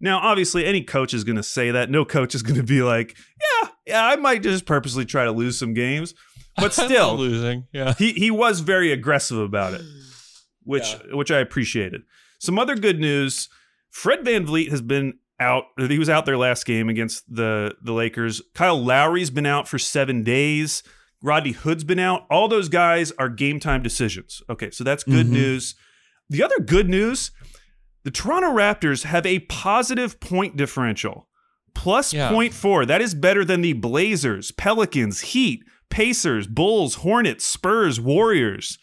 [0.00, 1.88] Now, obviously, any coach is going to say that.
[1.88, 5.30] No coach is going to be like, yeah, yeah, I might just purposely try to
[5.30, 6.14] lose some games.
[6.56, 7.68] but still, losing.
[7.72, 7.94] Yeah.
[7.94, 9.82] he he was very aggressive about it,
[10.64, 12.02] which which I appreciated.
[12.40, 13.48] Some other good news:
[13.90, 15.64] Fred VanVleet has been out.
[15.76, 18.40] He was out their last game against the the Lakers.
[18.54, 20.82] Kyle Lowry's been out for seven days.
[21.22, 22.26] Rodney Hood's been out.
[22.30, 24.42] All those guys are game time decisions.
[24.48, 25.34] Okay, so that's good mm-hmm.
[25.34, 25.74] news.
[26.30, 27.30] The other good news:
[28.04, 31.28] the Toronto Raptors have a positive point differential.
[31.74, 32.30] Plus Yeah.
[32.30, 32.86] 0.4.
[32.86, 38.78] That is better than the Blazers, Pelicans, Heat, Pacers, Bulls, Hornets, Spurs, Warriors.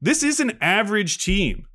[0.00, 1.66] This is an average team.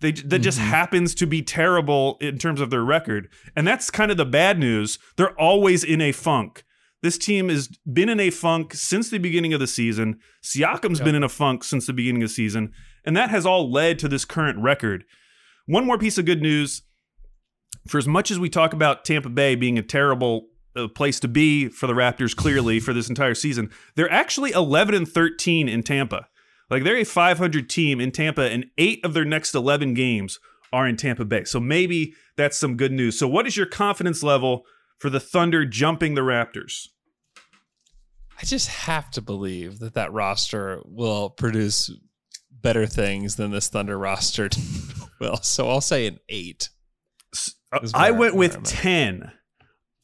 [0.00, 3.28] They, that just happens to be terrible in terms of their record.
[3.56, 4.98] And that's kind of the bad news.
[5.16, 6.64] They're always in a funk.
[7.02, 10.18] This team has been in a funk since the beginning of the season.
[10.42, 12.72] Siakam's been in a funk since the beginning of the season.
[13.04, 15.04] And that has all led to this current record.
[15.66, 16.82] One more piece of good news.
[17.86, 21.28] For as much as we talk about Tampa Bay being a terrible uh, place to
[21.28, 25.82] be for the Raptors, clearly for this entire season, they're actually 11 and 13 in
[25.82, 26.26] Tampa.
[26.70, 30.38] Like they're a 500 team in Tampa, and eight of their next 11 games
[30.72, 31.44] are in Tampa Bay.
[31.44, 33.18] So maybe that's some good news.
[33.18, 34.64] So, what is your confidence level
[34.98, 36.88] for the Thunder jumping the Raptors?
[38.40, 41.90] I just have to believe that that roster will produce
[42.50, 44.48] better things than this Thunder roster
[45.20, 45.36] will.
[45.36, 46.70] So I'll say an eight.
[47.94, 48.66] I went with I'm at.
[48.66, 49.32] 10.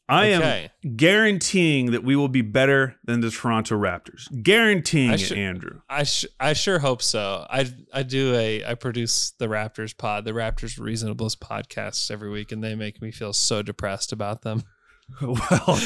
[0.09, 0.71] I Okay.
[0.85, 4.27] am guaranteeing that we will be better than the Toronto Raptors.
[4.43, 5.81] Guaranteeing I it, Andrew.
[5.89, 7.47] I sh- I sure hope so.
[7.49, 12.53] I I do a I produce the Raptors pod, the Raptors Reasonables podcasts every week,
[12.53, 14.63] and they make me feel so depressed about them.
[15.21, 15.79] Well,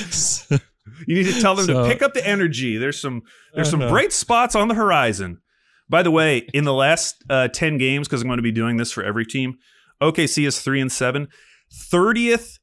[1.06, 2.76] you need to tell them So- to pick up the energy.
[2.76, 3.22] There's some
[3.54, 3.88] there's some know.
[3.90, 5.40] bright spots on the horizon.
[5.88, 8.76] By the way, in the last uh, 10 games, because I'm going to be doing
[8.76, 9.56] this for every team,
[10.02, 11.28] OKC is 3 and 7,
[11.74, 12.57] 30th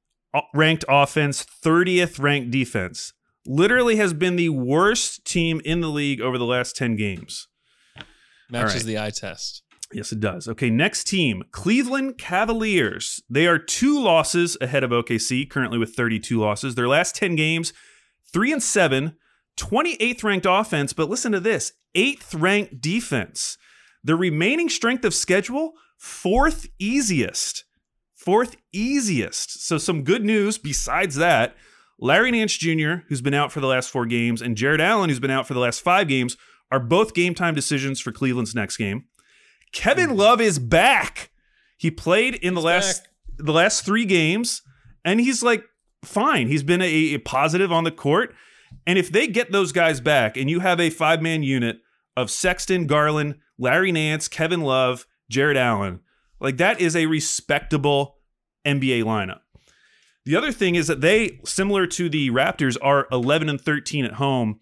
[0.54, 3.14] ranked offense, 30th ranked defense.
[3.46, 7.48] Literally has been the worst team in the league over the last 10 games.
[8.50, 8.86] Matches right.
[8.86, 9.64] the eye test.
[9.94, 10.48] Yes, it does.
[10.48, 13.22] Okay, next team, Cleveland Cavaliers.
[13.30, 16.76] They are two losses ahead of OKC, currently with 32 losses.
[16.76, 17.72] Their last 10 games,
[18.34, 19.16] 3 and 7,
[19.58, 23.58] 28th ranked offense, but listen to this, 8th ranked defense.
[24.04, 27.65] The remaining strength of schedule, fourth easiest.
[28.26, 29.66] Fourth easiest.
[29.66, 31.56] So some good news besides that.
[32.00, 35.20] Larry Nance Jr., who's been out for the last 4 games, and Jarrett Allen, who's
[35.20, 36.36] been out for the last 5 games,
[36.72, 39.06] are both game time decisions for Cleveland's next game.
[39.72, 40.16] Kevin hmm.
[40.16, 41.30] Love is back.
[41.78, 43.08] He played in the last
[43.38, 44.62] the last three games,
[45.04, 45.64] and he's like
[46.04, 46.48] fine.
[46.48, 48.34] He's been a, a positive on the court.
[48.88, 51.78] And if they get those guys back, and you have a five man unit
[52.16, 56.00] of Sexton, Garland, Larry Nance, Kevin Love, Jarrett Allen,
[56.40, 58.15] like that is a respectable
[58.66, 59.42] NBA lineup.
[60.26, 64.14] The other thing is that they, similar to the Raptors, are 11 and 13 at
[64.14, 64.60] home.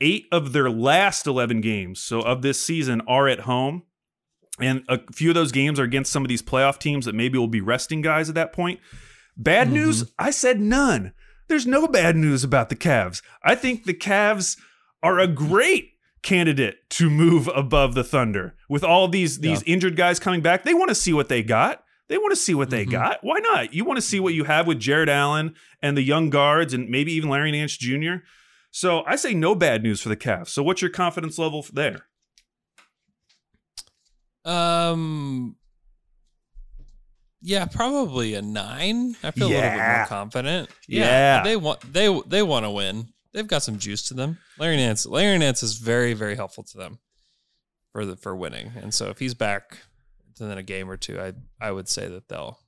[0.00, 3.82] Eight of their last 11 games, so of this season, are at home.
[4.60, 7.38] And a few of those games are against some of these playoff teams that maybe
[7.38, 8.80] will be resting guys at that point.
[9.36, 9.76] Bad mm-hmm.
[9.76, 11.12] news, I said none.
[11.48, 13.22] There's no bad news about the Cavs.
[13.42, 14.58] I think the Cavs
[15.02, 18.56] are a great candidate to move above the Thunder.
[18.68, 21.82] With all these these injured guys coming back, they want to see what they got.
[22.08, 23.18] They want to see what they got.
[23.22, 23.74] Why not?
[23.74, 26.88] You want to see what you have with Jarrett Allen and the young guards and
[26.88, 28.16] maybe even Larry Nance Jr.
[28.70, 30.48] So I say no bad news for the Cavs.
[30.48, 32.06] So what's your confidence level there?
[34.44, 35.56] Um.
[37.40, 39.14] Yeah, probably a nine.
[39.22, 40.70] I feel a little bit more confident.
[40.88, 41.42] Yeah.
[41.44, 43.08] they want they they want to win.
[43.32, 44.38] They've got some juice to them.
[44.58, 46.98] Larry Nance, Larry Nance is very very helpful to them
[47.92, 48.72] for the for winning.
[48.80, 49.78] And so if he's back
[50.40, 52.58] within a game or two, I I would say that they'll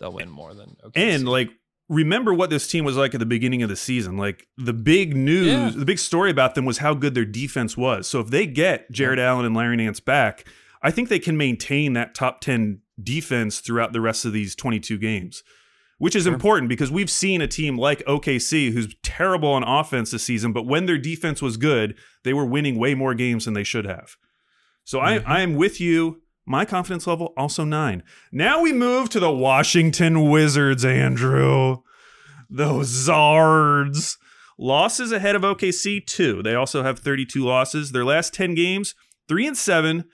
[0.00, 0.92] they'll win more than OKC.
[0.96, 1.50] And like
[1.88, 4.16] remember what this team was like at the beginning of the season.
[4.16, 5.70] Like the big news, Yeah.
[5.70, 8.06] the big story about them was how good their defense was.
[8.08, 10.46] So if they get Jarrett Allen and Larry Nance back,
[10.82, 14.98] I think they can maintain that top 10 defense throughout the rest of these 22
[14.98, 15.42] games.
[15.98, 20.24] Which is important because we've seen a team like OKC who's terrible on offense this
[20.24, 23.62] season, but when their defense was good, they were winning way more games than they
[23.62, 24.16] should have.
[24.82, 25.30] So I, mm-hmm.
[25.30, 26.20] I am with you.
[26.46, 28.02] My confidence level also nine.
[28.30, 31.78] Now we move to the Washington Wizards, Andrew.
[32.50, 34.16] Those Zards.
[34.56, 36.42] Losses ahead of OKC, two.
[36.42, 37.90] They also have 32 losses.
[37.90, 38.94] Their last 10 games,
[39.26, 40.04] three and seven,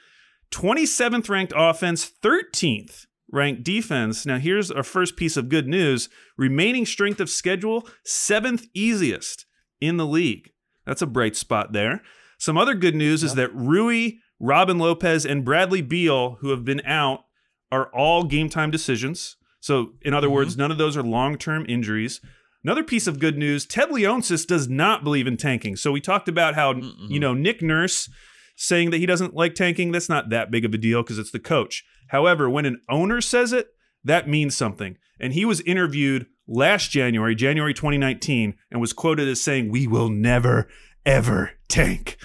[0.50, 4.26] 27th ranked offense, 13th ranked defense.
[4.26, 9.46] Now, here's our first piece of good news remaining strength of schedule, seventh easiest
[9.80, 10.50] in the league.
[10.86, 12.02] That's a bright spot there.
[12.38, 16.80] Some other good news is that Rui, Robin Lopez, and Bradley Beal, who have been
[16.84, 17.24] out,
[17.70, 19.36] are all game time decisions.
[19.60, 20.36] So, in other mm-hmm.
[20.36, 22.20] words, none of those are long term injuries.
[22.64, 25.76] Another piece of good news: Ted Leonsis does not believe in tanking.
[25.76, 26.74] So we talked about how
[27.08, 28.10] you know Nick Nurse
[28.56, 29.92] saying that he doesn't like tanking.
[29.92, 31.84] That's not that big of a deal because it's the coach.
[32.08, 33.68] However, when an owner says it,
[34.04, 34.98] that means something.
[35.18, 40.10] And he was interviewed last January, January 2019, and was quoted as saying, "We will
[40.10, 40.68] never
[41.06, 42.18] ever tank."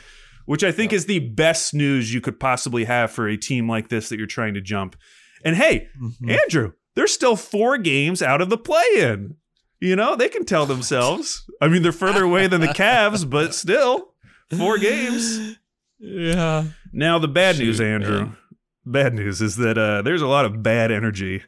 [0.45, 3.89] Which I think is the best news you could possibly have for a team like
[3.89, 4.95] this that you're trying to jump.
[5.43, 5.87] And hey,
[6.27, 9.35] Andrew, they're still four games out of the play-in.
[9.81, 11.45] You know, they can tell themselves.
[11.61, 14.13] I mean, they're further away than the Cavs, but still,
[14.57, 15.57] four games.
[15.99, 16.65] Yeah.
[16.93, 18.37] Now, the bad news, Andrew, man.
[18.85, 21.43] bad news is that uh, there's a lot of bad energy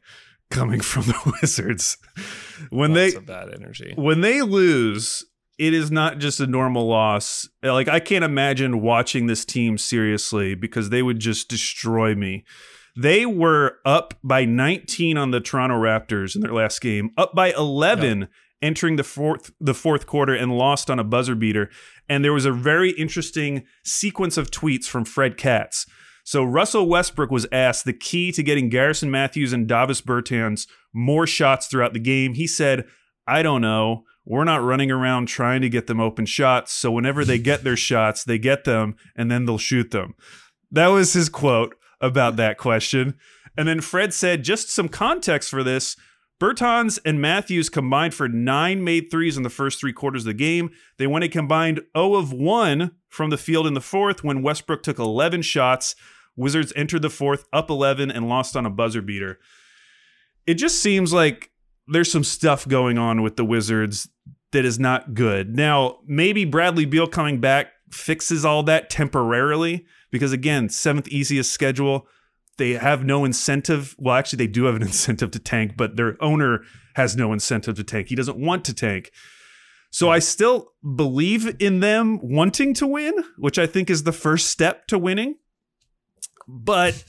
[0.50, 1.98] coming from the Wizards.
[2.70, 3.94] When Lots they bad energy.
[3.96, 5.26] when they lose,
[5.58, 7.48] it is not just a normal loss.
[7.64, 12.46] Like I can't imagine watching this team seriously because they would just destroy me.
[12.96, 17.54] They were up by 19 on the Toronto Raptors in their last game, up by
[17.54, 18.28] 11
[18.62, 21.70] entering the fourth the fourth quarter and lost on a buzzer beater.
[22.10, 25.86] And there was a very interesting sequence of tweets from Fred Katz.
[26.24, 31.26] So Russell Westbrook was asked the key to getting Garrison Matthews and Davis Bertans more
[31.26, 32.34] shots throughout the game.
[32.34, 32.86] He said,
[33.28, 34.04] "I don't know.
[34.30, 36.74] We're not running around trying to get them open shots.
[36.74, 40.16] So whenever they get their shots, they get them and then they'll shoot them."
[40.72, 43.16] That was his quote about that question.
[43.58, 45.96] And then Fred said, just some context for this.
[46.40, 50.34] Bertans and Matthews combined for nine made threes in the first three quarters of the
[50.36, 50.70] game.
[50.98, 54.84] They went a combined 0 of 1 from the field in the fourth when Westbrook
[54.84, 55.96] took 11 shots.
[56.36, 59.40] Wizards entered the fourth up 11 and lost on a buzzer beater.
[60.46, 61.50] It just seems like
[61.88, 64.10] there's some stuff going on with the Wizards
[64.52, 65.56] that is not good.
[65.56, 72.08] Now, maybe Bradley Beal coming back fixes all that temporarily because, again, seventh easiest schedule
[72.58, 73.96] they have no incentive.
[73.98, 76.64] Well, actually, they do have an incentive to tank, but their owner
[76.96, 78.10] has no incentive to tank.
[78.10, 79.12] He doesn't want to tank.
[79.90, 84.48] So I still believe in them wanting to win, which I think is the first
[84.48, 85.36] step to winning.
[86.48, 87.04] But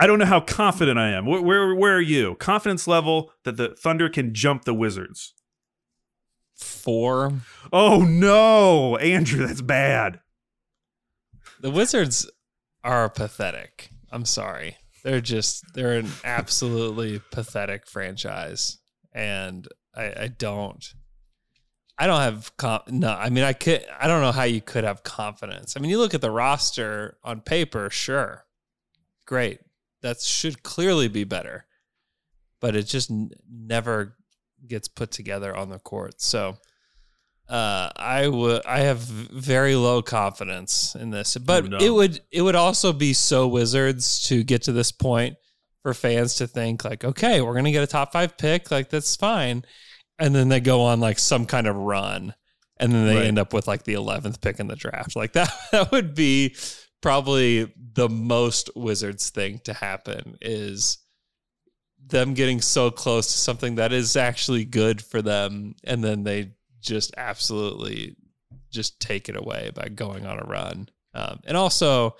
[0.00, 1.26] I don't know how confident I am.
[1.26, 2.34] Where, where, where are you?
[2.36, 5.34] Confidence level that the Thunder can jump the Wizards.
[6.54, 7.34] Four.
[7.70, 10.20] Oh no, Andrew, that's bad.
[11.60, 12.30] The Wizards
[12.82, 13.90] are pathetic.
[14.10, 14.78] I'm sorry.
[15.04, 18.78] They're just they're an absolutely pathetic franchise,
[19.12, 20.82] and I, I don't.
[21.98, 23.10] I don't have com- no.
[23.10, 23.84] I mean, I could.
[23.98, 25.76] I don't know how you could have confidence.
[25.76, 27.90] I mean, you look at the roster on paper.
[27.90, 28.46] Sure,
[29.26, 29.60] great.
[30.02, 31.66] That should clearly be better,
[32.60, 34.16] but it just n- never
[34.66, 36.20] gets put together on the court.
[36.20, 36.56] So,
[37.48, 38.64] uh, I would.
[38.64, 41.78] I have very low confidence in this, but no.
[41.78, 42.20] it would.
[42.30, 45.36] It would also be so Wizards to get to this point
[45.82, 48.70] for fans to think like, okay, we're gonna get a top five pick.
[48.70, 49.64] Like that's fine
[50.20, 52.34] and then they go on like some kind of run
[52.76, 53.24] and then they Right.
[53.24, 56.54] end up with like the 11th pick in the draft like that that would be
[57.00, 60.98] probably the most wizards thing to happen is
[62.06, 66.52] them getting so close to something that is actually good for them and then they
[66.80, 68.16] just absolutely
[68.70, 72.16] just take it away by going on a run um, and also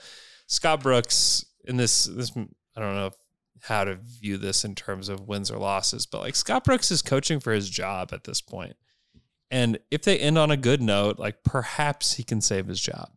[0.47, 3.11] scott brooks in this this i don't know
[3.63, 7.03] how to view this in terms of wins or losses, but like Scott Brooks is
[7.03, 8.77] coaching for his job at this point.
[9.51, 13.11] And if they end on a good note, like perhaps he can save his job.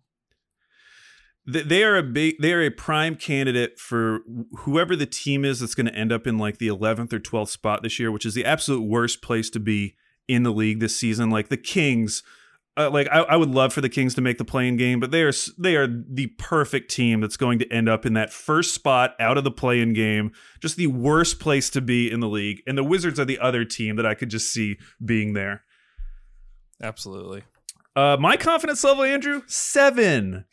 [1.51, 4.19] Th- They are a big, they are a prime candidate for
[4.60, 7.49] whoever the team is that's going to end up in like the 11th or 12th
[7.49, 9.95] spot this year, which is the absolute worst place to be
[10.27, 11.29] in the league this season.
[11.29, 12.23] Like the Kings,
[12.77, 15.12] uh, like I, I would love for the Kings to make the play-in game, but
[15.12, 18.73] they are they are the perfect team that's going to end up in that first
[18.73, 20.32] spot out of the play-in game.
[20.62, 23.65] Just the worst place to be in the league, and the Wizards are the other
[23.65, 25.63] team that I could just see being there.
[26.82, 27.43] Absolutely.
[27.95, 30.45] Uh, my confidence level, Andrew, seven.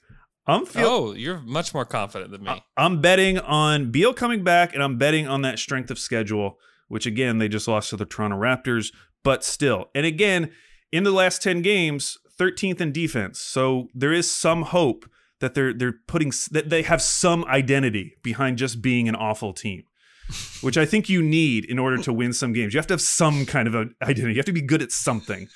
[0.50, 0.86] I'm feeling.
[0.90, 2.50] oh, you're much more confident than me.
[2.50, 6.58] I- I'm betting on Beal coming back, and I'm betting on that strength of schedule,
[6.88, 9.90] which again they just lost to the Toronto Raptors, but still.
[9.94, 10.50] And again,
[10.92, 15.04] in the last ten games, 13th in defense, so there is some hope
[15.40, 19.84] that they're they're putting that they have some identity behind just being an awful team.
[20.60, 22.72] Which I think you need in order to win some games.
[22.72, 24.34] You have to have some kind of an identity.
[24.34, 25.48] You have to be good at something.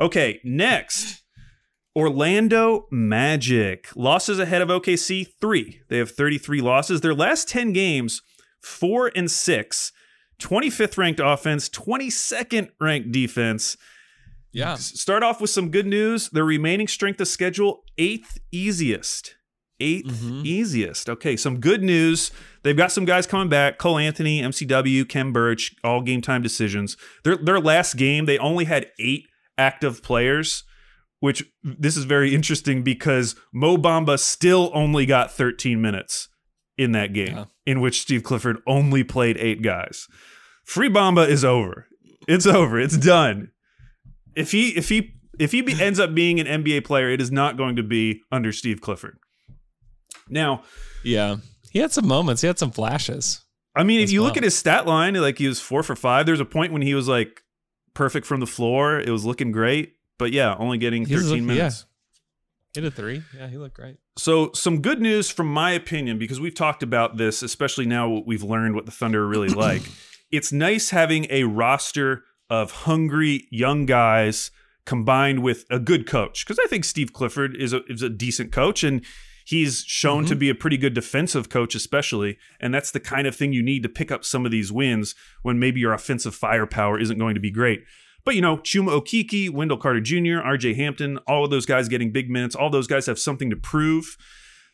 [0.00, 1.22] Okay, next.
[1.96, 3.88] Orlando Magic.
[3.96, 5.80] Losses ahead of OKC, three.
[5.88, 7.00] They have 33 losses.
[7.00, 8.20] Their last 10 games,
[8.60, 9.92] four and six.
[10.38, 13.76] 25th ranked offense, 22nd ranked defense.
[14.52, 14.74] yeah.
[14.76, 16.28] Start off with some good news.
[16.28, 19.34] Their remaining strength of schedule, eighth easiest
[19.80, 20.44] 8th Mhm.
[20.46, 21.08] easiest.
[21.10, 22.30] Okay, some good news.
[22.62, 23.76] They've got some guys coming back.
[23.78, 26.96] Cole Anthony, MCW, Khem Birch, all game time decisions.
[27.24, 29.26] Their their last game, they only had eight
[29.58, 30.64] active players,
[31.26, 36.28] which this is very interesting because Mo Bamba still only got 13 minutes
[36.78, 37.44] in that game, Yeah.
[37.66, 40.06] in which Steve Clifford only played eight guys.
[40.64, 41.86] Free Bamba is over.
[42.26, 42.78] It's over.
[42.80, 43.50] It's done.
[44.34, 47.30] If he if he if he be, ends up being an NBA player, it is
[47.30, 49.18] not going to be under Steve Clifford.
[50.28, 50.62] Now,
[51.04, 51.36] Yeah.
[51.70, 52.40] He had some moments.
[52.40, 53.44] He had some flashes.
[53.74, 56.24] I mean, if you look at his stat line, like he was four for five.
[56.24, 57.42] There's a point when he was like
[57.92, 58.98] perfect from the floor.
[58.98, 61.62] It was looking great, but yeah, only getting He was 13 looking- yeah.
[61.62, 61.86] minutes.
[62.74, 63.22] Hit a three.
[63.34, 63.96] Yeah, he looked great.
[64.18, 68.42] So, some good news from my opinion, because we've talked about this, especially now we've
[68.42, 69.82] learned what the Thunder are really like.
[70.32, 74.50] It's nice having a roster of hungry young guys
[74.84, 76.44] combined with a good coach.
[76.44, 79.04] Because I think Steve Clifford is a, is a decent coach and
[79.44, 80.38] he's shown to mm-hmm.
[80.40, 82.38] be a pretty good defensive coach, especially.
[82.60, 85.14] And that's the kind of thing you need to pick up some of these wins
[85.42, 87.84] when maybe your offensive firepower isn't going to be great.
[88.26, 92.10] But you know, Chuma Okeke, Wendell Carter Jr., RJ Hampton, all of those guys getting
[92.10, 94.18] big minutes, all those guys have something to prove.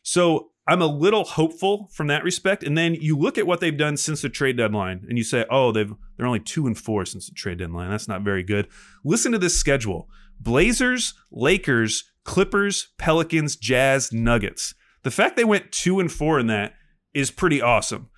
[0.03, 2.65] So I'm a little hopeful from that respect.
[2.65, 5.45] And then you look at what they've done since the trade deadline, and you say,
[5.51, 7.91] oh, they've they're only two and four since the trade deadline.
[7.91, 8.69] That's not very good.
[9.05, 10.09] Listen to this schedule:
[10.41, 14.75] Blazers, Lakers, Clippers, Pelicans, Jazz, Nuggets.
[15.03, 16.73] The fact they went two and four in that
[17.13, 18.09] is pretty awesome.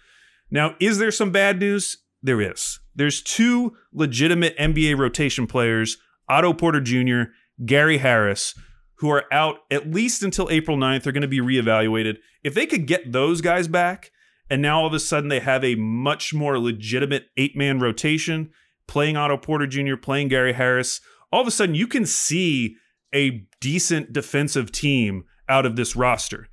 [0.49, 1.97] Now, is there some bad news?
[2.25, 2.81] There is.
[2.95, 7.33] There's two legitimate NBA rotation players, Otto Porter Jr.,
[7.67, 8.59] Gary Harris,
[8.97, 11.03] who are out at least until April 9th.
[11.03, 12.17] They're going to be reevaluated.
[12.43, 14.11] If they could get those guys back,
[14.49, 18.51] and now all of a sudden they have a much more legitimate eight man rotation,
[18.89, 22.77] playing Otto Porter Jr., playing Gary Harris, all of a sudden you can see
[23.15, 26.49] a decent defensive team out of this roster.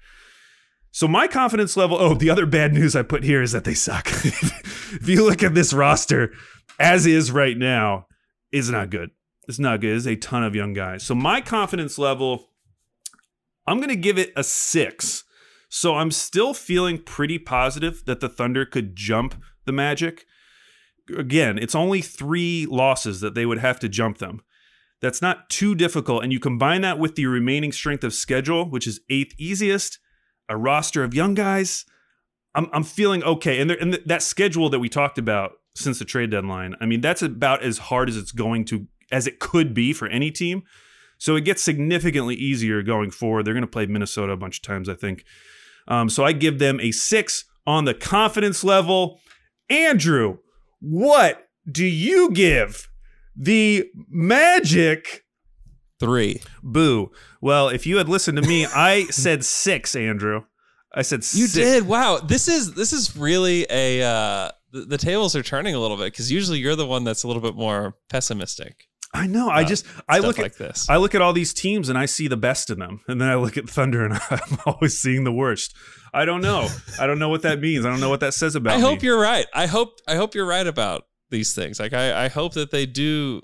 [0.91, 1.97] So my confidence level.
[1.97, 4.07] Oh, the other bad news I put here is that they suck.
[4.13, 6.33] if you look at this roster
[6.79, 8.07] as is right now,
[8.51, 9.11] is not good.
[9.47, 9.95] It's not good.
[9.95, 11.03] It's a ton of young guys.
[11.03, 12.49] So my confidence level,
[13.65, 15.23] I'm to give it a six.
[15.69, 19.35] So I'm still feeling pretty positive that the Thunder could jump
[19.65, 20.25] the Magic.
[21.15, 24.41] Again, it's only three losses that they would have to jump them.
[25.01, 26.23] That's not too difficult.
[26.23, 29.97] And you combine that with the remaining strength of schedule, which is eighth easiest,
[30.51, 31.85] a roster of young guys.
[32.53, 33.59] I'm, I'm feeling okay.
[33.59, 36.85] And, there, and th- that schedule that we talked about since the trade deadline, I
[36.85, 40.29] mean, that's about as hard as it's going to, as it could be for any
[40.29, 40.63] team.
[41.17, 43.45] So it gets significantly easier going forward.
[43.45, 45.23] They're going to play Minnesota a bunch of times, I think.
[45.87, 49.19] Um, so I give them a six on the confidence level.
[49.69, 50.39] Andrew,
[50.81, 52.89] what do you give
[53.35, 55.23] the Magic?
[56.01, 56.41] Three.
[56.61, 57.11] Boo.
[57.39, 60.43] Well, if you had listened to me, I said six, Andrew.
[60.93, 61.53] I said You six.
[61.53, 61.87] did.
[61.87, 62.17] Wow.
[62.17, 66.05] This is this is really a uh the, the tables are turning a little bit
[66.11, 68.87] because usually you're the one that's a little bit more pessimistic.
[69.13, 69.49] I know.
[69.49, 70.89] I just I stuff look at like this.
[70.89, 73.27] I look at all these teams and I see the best in them, and then
[73.29, 75.75] I look at Thunder and I'm always seeing the worst.
[76.13, 76.67] I don't know.
[76.99, 77.85] I don't know what that means.
[77.85, 78.83] I don't know what that says about I me.
[78.83, 79.45] hope you're right.
[79.53, 81.79] I hope I hope you're right about these things.
[81.79, 83.41] Like I, I hope that they do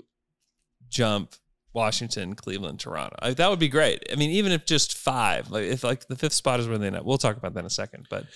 [0.88, 1.34] jump
[1.78, 3.16] Washington, Cleveland, Toronto.
[3.22, 4.04] I, that would be great.
[4.12, 6.88] I mean, even if just five, like if like the fifth spot is where they
[6.88, 7.04] end up.
[7.04, 8.08] We'll talk about that in a second.
[8.10, 8.26] But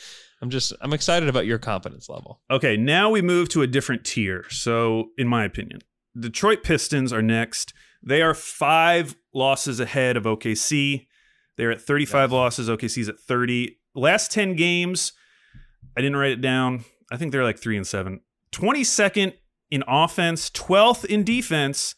[0.40, 2.40] I'm just I'm excited about your confidence level.
[2.50, 4.46] Okay, now we move to a different tier.
[4.48, 5.80] So, in my opinion,
[6.18, 7.74] Detroit Pistons are next.
[8.02, 11.06] They are five losses ahead of OKC.
[11.56, 12.68] They're at 35 losses.
[12.68, 13.78] OKC's at 30.
[13.94, 15.12] Last 10 games,
[15.96, 16.84] I didn't write it down.
[17.10, 18.20] I think they're like three and seven.
[18.52, 19.34] 22nd
[19.70, 21.94] in offense, 12th in defense.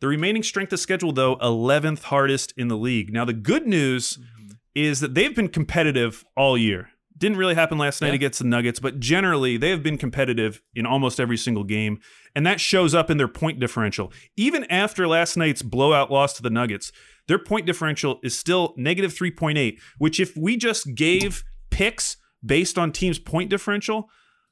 [0.00, 3.12] The remaining strength of schedule, though, 11th hardest in the league.
[3.12, 4.52] Now, the good news mm-hmm.
[4.74, 6.90] is that they've been competitive all year.
[7.18, 8.14] Didn't really happen last night Yeah.
[8.14, 11.98] against the Nuggets, but generally they have been competitive in almost every single game.
[12.34, 14.12] And that shows up in their point differential.
[14.36, 16.92] Even after last night's blowout loss to the Nuggets,
[17.26, 22.92] their point differential is still negative 3.8, which if we just gave picks based on
[22.92, 24.10] teams' point differential,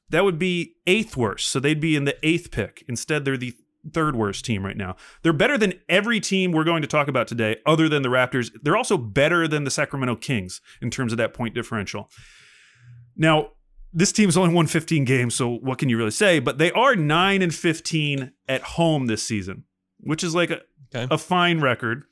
[0.09, 1.49] that would be eighth worst.
[1.49, 2.83] So they'd be in the eighth pick.
[2.87, 3.53] Instead, they're the
[3.93, 4.95] third worst team right now.
[5.23, 8.51] They're better than every team we're going to talk about today, other than the Raptors.
[8.61, 12.09] They're also better than the Sacramento Kings in terms of that point differential.
[13.15, 13.51] Now,
[13.93, 16.39] this team's only won 15 games, so what can you really say?
[16.39, 19.63] But they are 9 and 15 at home this season,
[19.99, 20.61] which is like a,
[20.93, 21.07] Okay.
[21.13, 22.03] a fine record.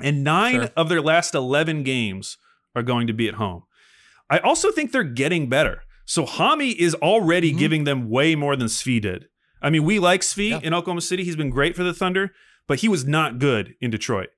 [0.00, 0.70] And nine Sure.
[0.76, 2.38] of their last 11 games
[2.74, 3.64] are going to be at home.
[4.30, 5.82] I also think they're getting better.
[6.04, 7.58] So Hami is already mm-hmm.
[7.58, 9.26] giving them way more than Svi did.
[9.62, 10.60] I mean, we like Svi Yeah.
[10.62, 11.24] in Oklahoma City.
[11.24, 12.32] He's been great for the Thunder,
[12.66, 14.28] but he was not good in Detroit.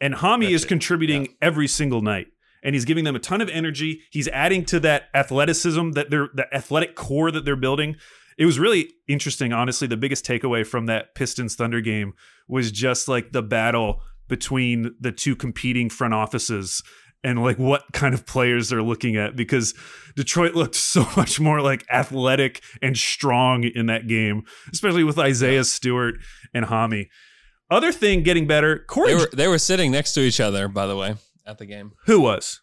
[0.00, 0.68] And Hami That's is it.
[0.68, 2.28] contributing every single night.
[2.64, 4.00] and he's giving them a ton of energy.
[4.10, 7.94] He's adding to that athleticism that they're the athletic core that they're building.
[8.36, 9.86] It was really interesting, honestly.
[9.86, 12.14] The biggest takeaway from that Pistons Thunder game
[12.48, 16.82] was just like the battle between the two competing front offices
[17.24, 19.74] and like what kind of players they're looking at because
[20.16, 25.64] Detroit looked so much more like athletic and strong in that game, especially with Isaiah
[25.64, 26.16] Stewart
[26.54, 27.08] and Hami.
[27.70, 29.08] Other thing getting better, Cory.
[29.08, 31.16] They were they were sitting next to each other, by the way,
[31.46, 31.92] at the game.
[32.06, 32.60] who was?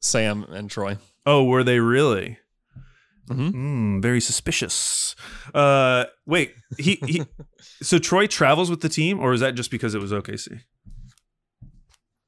[0.00, 0.96] Sam and Troy.
[1.26, 2.38] Oh, were they really?
[3.28, 3.52] Mhm.
[3.52, 5.14] Mm, very suspicious.
[5.54, 7.22] Uh, wait, he, he
[7.82, 10.62] so Troy travels with the team, or is that just because it was OKC?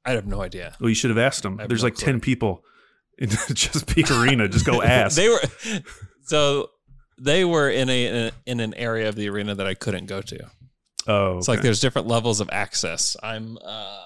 [0.05, 0.75] I have no idea.
[0.79, 1.59] Well, you should have asked them.
[1.59, 2.05] Have There's no like clue.
[2.05, 2.63] ten people
[3.17, 4.47] in Chesapeake Arena.
[4.47, 5.15] Just go ask.
[5.15, 5.39] they were
[6.23, 6.69] so
[7.19, 10.39] they were in a, in an area of the arena that I couldn't go to.
[11.07, 13.15] oh, It's like there's different levels of access.
[13.21, 13.99] I'm uh,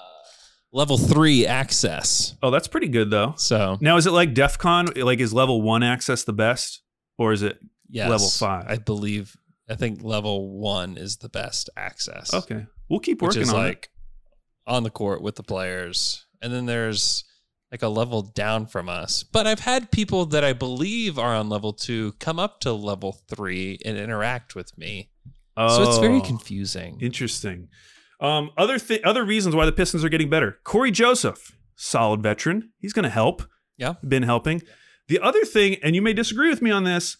[0.72, 2.36] level three access.
[2.44, 3.34] oh, that's pretty good though.
[3.38, 4.88] So Now, is it like DEF CON?
[4.96, 6.82] Like, is level one access the best,
[7.18, 7.58] or is it
[7.90, 8.66] yes, Level five.
[8.68, 9.36] I believe.
[9.70, 12.34] I think level one is the best access.
[12.34, 12.68] okay?
[12.90, 13.88] We'll keep working on it.
[14.68, 16.26] On the court with the players.
[16.42, 17.24] And then there's
[17.72, 19.24] like a level down from us.
[19.24, 23.20] But I've had people that I believe are on level two come up to level
[23.30, 25.10] three and interact with me.
[25.56, 26.22] Oh, So it's very Oh.
[26.22, 27.00] confusing.
[27.02, 27.70] Interesting.
[28.20, 30.60] Um, other th- other reasons why the Pistons are getting better.
[30.64, 32.72] Cory Joseph, solid veteran.
[32.80, 33.44] He's going to help.
[33.78, 33.94] Yeah.
[34.08, 34.62] Been helping.
[35.08, 37.16] The other thing, and you may disagree with me on this,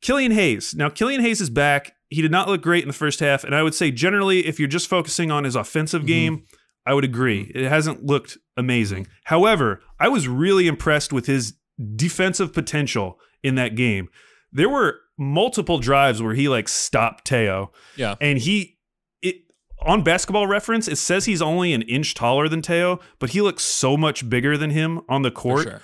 [0.00, 0.74] Killian Hayes.
[0.74, 1.92] Now, Killian Hayes is back.
[2.08, 3.44] He did not look great in the first half.
[3.44, 6.44] And I would say, generally, if you're just focusing on his offensive game,
[6.90, 7.46] I would agree.
[7.46, 7.58] Mm-hmm.
[7.58, 9.06] It hasn't looked amazing.
[9.22, 11.54] However, I was really impressed with his
[11.94, 14.08] defensive potential in that game.
[14.50, 18.16] There were multiple drives where he like stopped Teo yeah.
[18.20, 18.78] and he
[19.22, 19.36] it
[19.82, 23.62] on basketball reference it says he's only an inch taller than Teo, but he looks
[23.62, 25.68] so much bigger than him on the court.
[25.68, 25.82] sure.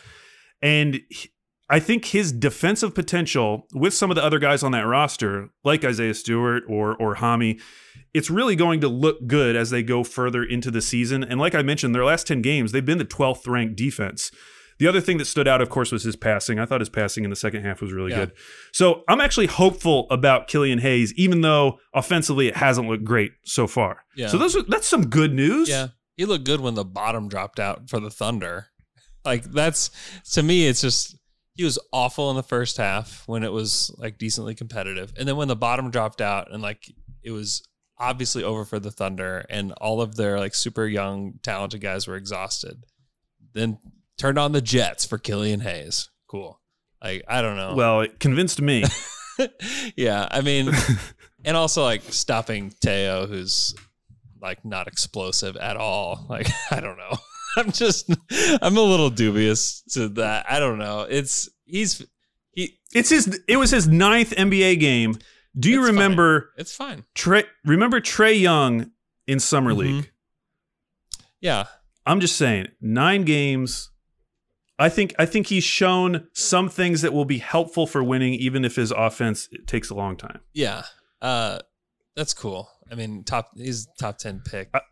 [0.61, 1.31] And he-
[1.69, 5.85] I think his defensive potential with some of the other guys on that roster, like
[5.85, 7.61] Isaiah Stewart or or Hami,
[8.17, 11.23] it's really going to look good as they go further into the season.
[11.23, 14.31] And like I mentioned, their last 10 games, they've been the 12th ranked defense.
[14.79, 16.59] The other thing that stood out, of course, was his passing.
[16.59, 18.27] I thought his passing in the second half was really Yeah.
[18.27, 18.33] good.
[18.73, 23.67] So I'm actually hopeful about Killian Hayes, even though offensively it hasn't looked great so
[23.67, 24.05] far.
[24.17, 24.29] Yeah.
[24.29, 25.69] So those are, that's some good news.
[25.69, 25.89] Yeah.
[26.17, 28.67] He looked good when the bottom dropped out for the Thunder.
[29.25, 29.91] Like that's
[30.35, 31.17] to me, it's just
[31.57, 35.13] he was awful in the first half when it was like decently competitive.
[35.19, 36.85] And then when the bottom dropped out and like
[37.25, 37.67] it was
[37.99, 42.17] obviously over for the Thunder and all of their like super young, talented guys were
[42.17, 42.85] exhausted.
[43.53, 43.79] Then
[44.19, 46.11] turned on the Jets for Killian Hayes.
[46.29, 46.61] Cool.
[47.03, 47.75] Like, I don't know.
[47.75, 48.85] Well, it convinced me.
[49.97, 50.71] yeah, I mean,
[51.45, 53.75] and also like stopping Teo, who's
[54.41, 56.27] like not explosive at all.
[56.29, 57.17] Like, I don't know.
[57.57, 58.11] I'm just,
[58.61, 60.47] I'm a little dubious to that.
[60.51, 61.07] I don't know.
[61.09, 62.05] It's he's
[62.53, 62.79] he.
[62.95, 63.41] it's his.
[63.49, 65.17] It was his ninth NBA game.
[65.59, 65.95] Do you It's fine.
[65.95, 67.05] remember It's fine.
[67.15, 67.45] Trey?
[67.65, 68.91] Remember Trae Young
[69.27, 69.77] in summer Mhm.
[69.79, 70.13] league?
[71.41, 71.65] Yeah,
[72.05, 73.91] I'm just saying, nine games.
[74.79, 78.65] I think I think he's shown some things that will be helpful for winning, even
[78.65, 80.41] if his offense takes a long time.
[80.53, 80.85] yeah.
[81.23, 81.59] Uh,
[82.15, 82.71] that's cool.
[82.91, 83.51] I mean, top.
[83.57, 84.69] He's top ten pick.
[84.75, 84.83] I-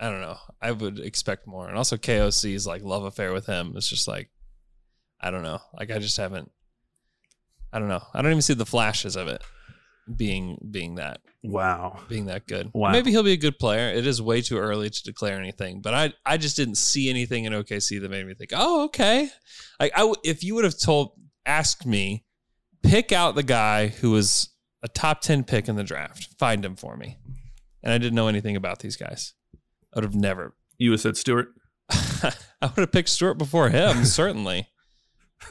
[0.00, 0.38] I don't know.
[0.60, 1.68] I would expect more.
[1.68, 3.72] And also KOC's like love affair with him.
[3.76, 4.30] It's just like,
[5.20, 5.60] I don't know.
[5.72, 6.50] Like I just haven't.
[7.72, 8.02] I don't know.
[8.14, 9.42] I don't even see the flashes of it
[10.16, 12.00] being being that Wow.
[12.08, 12.70] being that good.
[12.74, 12.90] Wow.
[12.92, 13.88] Maybe he'll be a good player.
[13.94, 17.44] It is way too early to declare anything, but I I just didn't see anything
[17.44, 19.28] in OKC that made me think, oh okay.
[19.80, 21.12] Like I w- if you would have told
[21.46, 22.24] asked me,
[22.82, 24.50] pick out the guy who was
[24.82, 27.18] a top ten pick in the draft, find him for me,
[27.82, 29.34] and I didn't know anything about these guys.
[29.94, 30.54] I would have never.
[30.76, 31.48] You would have said Stewart.
[31.90, 32.32] I
[32.62, 34.68] would have picked Stewart before him, certainly.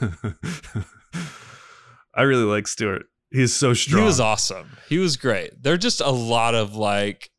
[2.14, 3.04] I really like Stewart.
[3.30, 4.02] He's so strong.
[4.02, 4.78] He was awesome.
[4.88, 5.62] He was great.
[5.62, 7.30] There are just a lot of like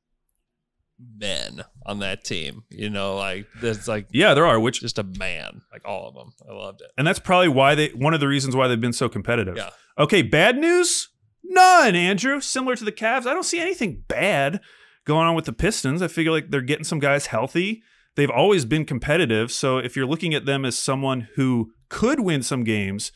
[1.18, 2.64] men on that team.
[2.70, 4.60] You know, like there's like yeah, there are.
[4.60, 6.32] Which just a man, like all of them.
[6.48, 6.92] I loved it.
[6.98, 9.58] and that's probably why they one of the reasons why they've been so competitive.
[9.58, 9.70] Yeah.
[9.98, 11.10] Okay, bad news?
[11.44, 12.40] None, Andrew.
[12.40, 14.62] Similar to the Cavs, I don't see anything bad
[15.06, 16.02] going on with the Pistons.
[16.02, 17.82] I figure like they're getting some guys healthy.
[18.16, 22.44] They've always been competitive, so if you're looking at them as someone who could win
[22.44, 23.12] some games,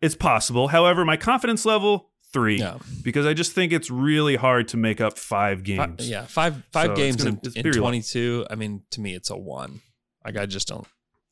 [0.00, 0.68] it's possible.
[0.68, 2.78] However, my confidence level 3 Yeah.
[3.02, 6.08] because I just think it's really hard to make up 5 Fi- games.
[6.08, 8.46] yeah, five five So games gonna- in, in 22.
[8.50, 9.80] I mean, to me, it's a one.
[10.24, 10.86] Like I just don't.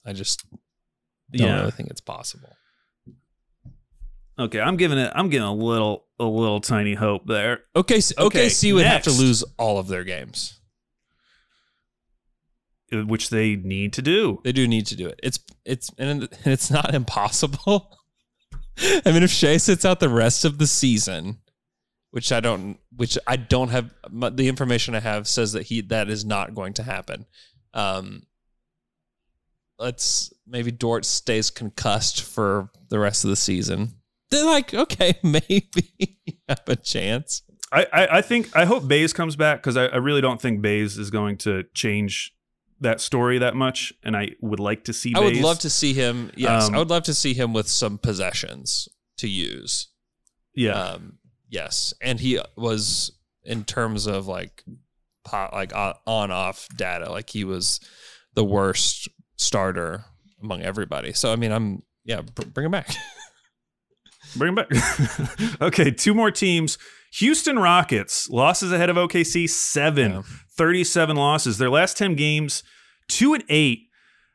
[0.07, 0.45] I just
[1.31, 1.59] don't Yeah.
[1.61, 2.57] really think it's possible.
[4.39, 7.61] Okay, I'm giving it I'm giving a little a little tiny hope there.
[7.77, 10.61] Okay, so Okay, OKC would have to lose all of their games.
[12.93, 14.41] uh, which they need to do.
[14.45, 15.19] They do need to do it.
[15.23, 17.99] It's it's and it's not impossible.
[19.05, 21.39] I mean, if Shai sits out the rest of the season,
[22.11, 26.09] which I don't, which I don't have, the information I have says that he that
[26.09, 27.27] is not going to happen.
[27.73, 28.25] Um,
[29.79, 33.95] let's maybe Dort stays concussed for the rest of the season.
[34.31, 36.19] They're like, okay, maybe
[36.49, 37.43] have a chance.
[37.73, 40.63] I, I, I think I hope Bays comes back because I, I really don't think
[40.63, 42.34] Bays is going to change
[42.81, 45.13] that story that much, and I would like to see.
[45.15, 46.31] I would love to see him.
[46.37, 49.89] Yes, Um, I would love to see him with some possessions to use.
[50.55, 51.19] Yeah, Um,
[51.49, 53.13] yes, and he was
[53.45, 54.63] in terms of like
[55.25, 57.81] po- like on off data, like he was
[58.35, 60.05] the worst starter
[60.43, 61.13] among everybody.
[61.13, 62.95] So I mean, I'm yeah, br- bring him back.
[64.37, 65.61] bring him back.
[65.61, 66.79] okay, two more teams.
[67.19, 70.13] Houston Rockets losses ahead of OKC seven.
[70.13, 70.23] Yeah.
[70.57, 71.59] 37 losses.
[71.59, 72.63] Their last 10 games,
[73.09, 73.81] 2 and 8.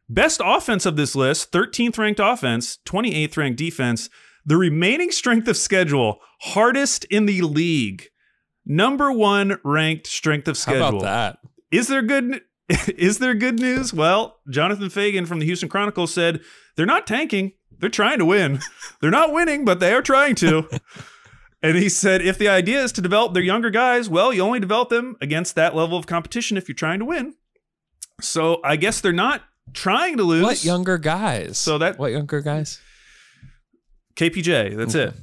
[0.10, 4.10] Best offense of this list, 13th ranked offense, 28th ranked defense.
[4.46, 8.08] The remaining strength of schedule, hardest in the league.
[8.66, 10.82] Number 1 ranked strength of schedule.
[10.82, 11.38] How about that?
[11.72, 12.42] Is there good
[12.88, 13.94] is there good news?
[13.94, 16.42] Well, Jonathan Feigen from the Houston Chronicle said
[16.76, 17.54] they're not tanking.
[17.80, 18.60] They're trying to win.
[19.02, 20.68] They're not winning, but they are trying to.
[21.62, 24.60] and he said if the idea is to develop their younger guys, well, you only
[24.60, 27.34] develop them against that level of competition if you're trying to win.
[28.22, 29.44] So I guess they're not
[29.74, 30.44] trying to lose.
[30.44, 31.58] What younger guys?
[31.58, 32.80] So that- what younger guys?
[34.16, 35.14] KPJ, that's it.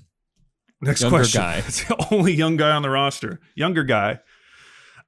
[0.80, 1.10] Next question.
[1.10, 1.40] Younger question.
[1.40, 1.58] guy.
[1.66, 3.40] It's the only young guy on the roster.
[3.54, 4.20] Younger guy.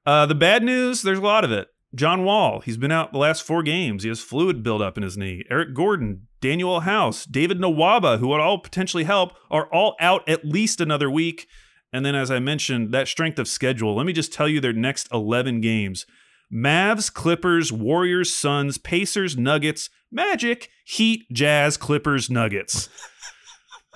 [0.05, 1.67] Uh, the bad news, there's a lot of it.
[1.95, 4.03] John Wall, he's been out the last four games.
[4.03, 5.43] He has fluid buildup in his knee.
[5.49, 10.45] Eric Gordon, Danuel House, David Nwaba, who would all potentially help, are all out at
[10.45, 11.47] least another week.
[11.91, 13.95] And then, as I mentioned, that strength of schedule.
[13.95, 16.05] Let me just tell you their next 11 games
[16.53, 22.89] Mavs, Clippers, Warriors, Suns, Pacers, Nuggets, Magic, Heat, Jazz, Clippers, Nuggets.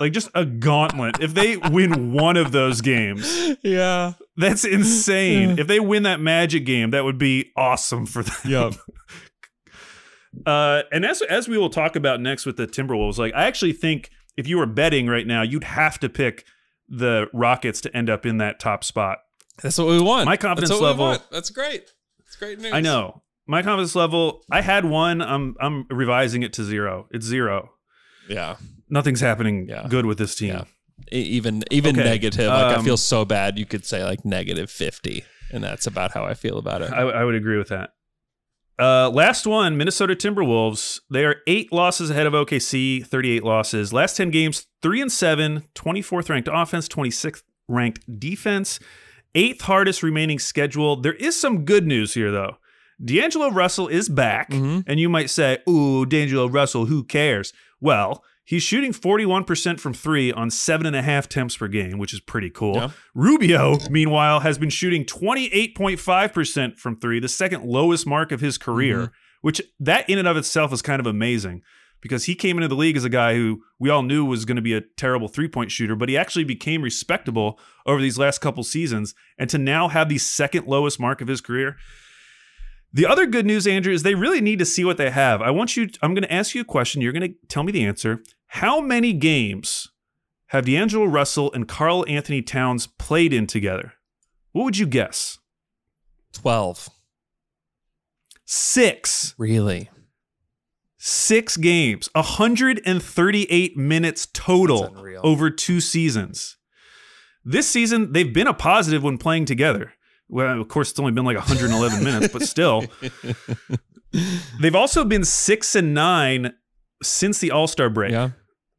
[0.00, 1.20] Like just a gauntlet.
[1.20, 4.14] If they win one of those games, Yeah.
[4.36, 5.58] that's insane.
[5.58, 8.34] If they win that Magic game, that would be awesome for them.
[8.44, 8.74] Yep.
[10.46, 13.72] Uh, and as as we will talk about next with the Timberwolves, like I actually
[13.72, 16.44] think if you were betting right now, you'd have to pick
[16.88, 19.18] the Rockets to end up in that top spot.
[19.62, 20.26] That's what we want.
[20.26, 21.92] My confidence That's level- That's great.
[22.18, 22.72] That's great news.
[22.72, 24.42] I know my confidence level.
[24.50, 25.22] I had one.
[25.22, 27.06] I'm I'm revising it to zero.
[27.12, 27.70] It's zero.
[28.28, 28.56] Yeah.
[28.88, 29.86] Nothing's happening Yeah.
[29.88, 30.48] good with this team.
[30.50, 30.64] Yeah.
[31.10, 32.46] Even even Okay, negative.
[32.48, 33.58] Like I um, feel so bad.
[33.58, 36.92] You could say like negative fifty, and that's about how I feel about it.
[36.92, 37.90] I, I would agree with that.
[38.78, 41.00] Uh, last one, Minnesota Timberwolves.
[41.10, 43.92] They are eight losses ahead of OKC, 38 losses.
[43.92, 48.80] Last 10 games, three and seven, 24th ranked offense, 26th ranked defense,
[49.36, 50.96] eighth hardest remaining schedule.
[50.96, 52.56] There is some good news here, though.
[53.04, 54.82] D'Angelo Russell is back, Mhm.
[54.88, 57.52] and you might say, Ooh, D'Angelo Russell, who cares?
[57.80, 62.12] Well, he's shooting 41% from three on seven and a half temps per game, which
[62.12, 62.74] is pretty cool.
[62.76, 62.90] Yeah.
[63.14, 68.94] Rubio, meanwhile, has been shooting 28.5% from three, the second lowest mark of his career,
[68.98, 69.12] Mm-hmm.
[69.42, 71.62] which that in and of itself is kind of amazing
[72.00, 74.56] because he came into the league as a guy who we all knew was going
[74.56, 78.40] to be a terrible three point shooter, but he actually became respectable over these last
[78.40, 79.14] couple seasons.
[79.38, 81.76] And to now have the second lowest mark of his career.
[82.94, 85.42] The other good news, Andrew, is they really need to see what they have.
[85.42, 87.02] I want you, I'm going to ask you a question.
[87.02, 88.22] You're going to tell me the answer.
[88.46, 89.88] How many games
[90.46, 93.94] have D'Angelo Russell and Karl-Anthony Towns played in together?
[94.52, 95.38] What would you guess?
[96.32, 96.88] Twelve.
[98.44, 99.34] Six.
[99.38, 99.90] Really?
[100.96, 106.56] Six games, 138 minutes total over two seasons.
[107.44, 109.92] This season, they've been a positive when playing together.
[110.28, 112.84] Well, of course, it's only been like 111 minutes, but still.
[114.60, 116.54] They've also been six and nine
[117.02, 118.12] since the All Star break.
[118.12, 118.30] Yeah.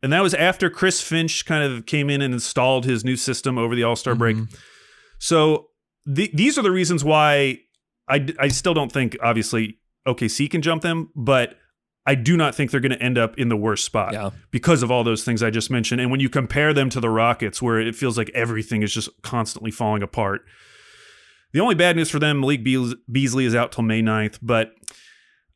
[0.02, 3.58] And that was after Chris Finch kind of came in and installed his new system
[3.58, 4.38] over the All Star break.
[4.38, 4.56] Mhm.
[5.20, 5.68] So
[6.06, 7.60] the, these are the reasons why
[8.08, 11.58] I, I still don't think, obviously, OKC can jump them, but
[12.06, 14.30] I do not think they're going to end up in the worst spot Yeah.
[14.52, 16.00] because of all those things I just mentioned.
[16.00, 19.10] And when you compare them to the Rockets, where it feels like everything is just
[19.24, 20.42] constantly falling apart,
[21.56, 24.40] the only bad news for them, Malik Beasley is out till May 9th.
[24.42, 24.74] But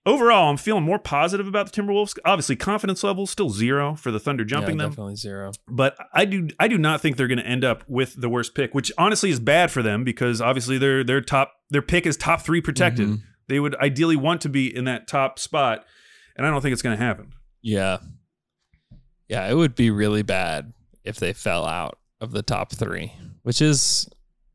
[0.05, 2.17] overall, I'm feeling more positive about the Timberwolves.
[2.23, 5.51] Obviously, confidence level is still zero for the Thunder jumping yeah, them Definitely zero.
[5.67, 8.55] but I do I do not think they're going to end up with the worst
[8.55, 12.15] pick, which honestly is bad for them because obviously their their top their pick is
[12.15, 13.09] top three protected.
[13.09, 13.21] Mhm.
[13.49, 15.83] They would ideally want to be in that top spot,
[16.37, 17.33] and I don't think it's going to happen.
[17.61, 17.97] Yeah.
[19.27, 20.71] Yeah, it would be really bad
[21.03, 23.11] if they fell out of the top three,
[23.43, 24.07] which is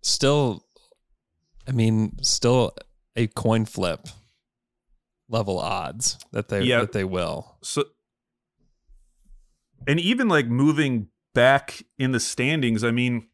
[0.03, 0.64] still,
[1.69, 2.73] I mean, still
[3.17, 4.07] a coin flip.
[5.31, 6.81] level odds that they Yeah.
[6.81, 7.57] that they will.
[7.63, 7.85] So,
[9.87, 13.27] and even like moving back in the standings, I mean,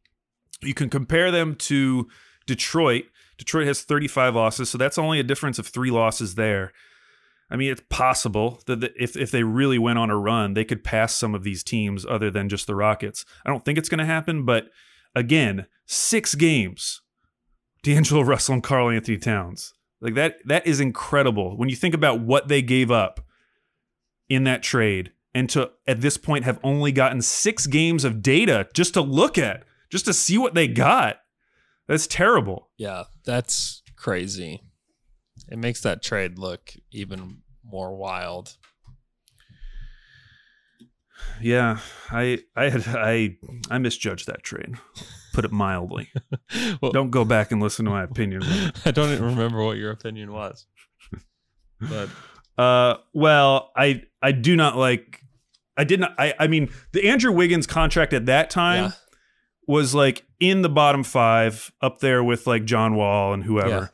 [0.61, 2.09] you can compare them to
[2.47, 3.05] Detroit.
[3.39, 6.73] Detroit has 35 losses, so that's only a difference of three losses there.
[7.51, 10.85] I mean, it's possible that if if they really went on a run, they could
[10.85, 13.25] pass some of these teams other than just the Rockets.
[13.45, 14.69] I don't think it's going to happen, but
[15.17, 17.03] again, six games,
[17.83, 20.37] D'Angelo Russell and Karl-Anthony Towns, like that.
[20.45, 23.21] That is incredible when you think about what they gave up
[24.29, 28.69] in that trade, and to at this point have only gotten six games of data
[28.75, 31.17] just to look at, just to see what they got.
[31.89, 32.69] That's terrible.
[32.77, 34.63] Yeah, that's crazy.
[35.49, 38.57] It makes that trade look even more wild.
[41.41, 41.79] Yeah,
[42.11, 43.37] I I had I
[43.71, 44.75] I misjudged that trade.
[45.33, 46.11] Put it mildly.
[46.83, 48.43] Well, Don't go back and listen to my opinion.
[48.85, 50.67] I don't even remember what your opinion was.
[51.81, 52.09] But
[52.61, 55.23] Uh, well, I I do not like.
[55.79, 56.15] I did not.
[56.19, 58.91] I I mean, the Andrew Wiggins contract at that time yeah,
[59.67, 63.69] was like in the bottom five, up there with like John Wall and whoever.
[63.69, 63.87] Yeah.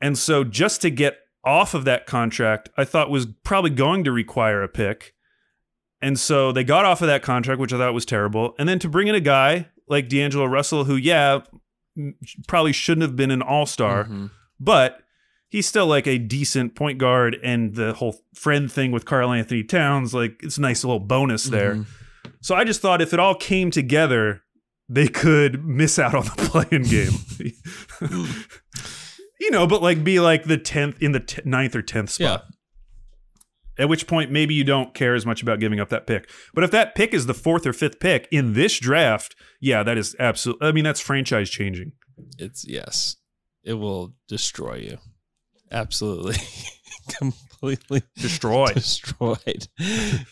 [0.00, 4.12] And so, just to get off of that contract, I thought was probably going to
[4.12, 5.14] require a pick.
[6.00, 8.54] And so they got off of that contract, which I thought was terrible.
[8.58, 11.40] And then to bring in a guy like D'Angelo Russell, who, yeah,
[12.46, 14.30] probably shouldn't have been an all star, Mhm.
[14.60, 15.00] but
[15.48, 17.36] he's still like a decent point guard.
[17.42, 21.74] And the whole friend thing with Karl-Anthony Towns, like it's a nice little bonus there.
[21.76, 21.86] Mhm.
[22.40, 24.42] So I just thought if it all came together,
[24.88, 27.12] they could miss out on the play-in game.
[29.40, 32.44] you know, but like be like the 10th in the t- ninth or 10th spot.
[33.78, 36.28] At which point, maybe you don't care as much about giving up that pick.
[36.54, 39.96] But if that pick is the fourth or fifth pick in this draft, yeah, that
[39.96, 41.92] is absolutely, I mean, that's franchise changing.
[42.38, 43.16] it's yes,
[43.62, 44.98] it will destroy you.
[45.70, 46.36] Absolutely,
[47.18, 48.74] completely Destroyed.
[48.74, 49.68] destroyed.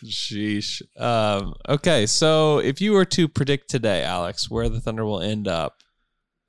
[0.03, 0.81] Sheesh.
[0.99, 5.47] Um, okay, so if you were to predict today, Alex, where the Thunder will end
[5.47, 5.75] up,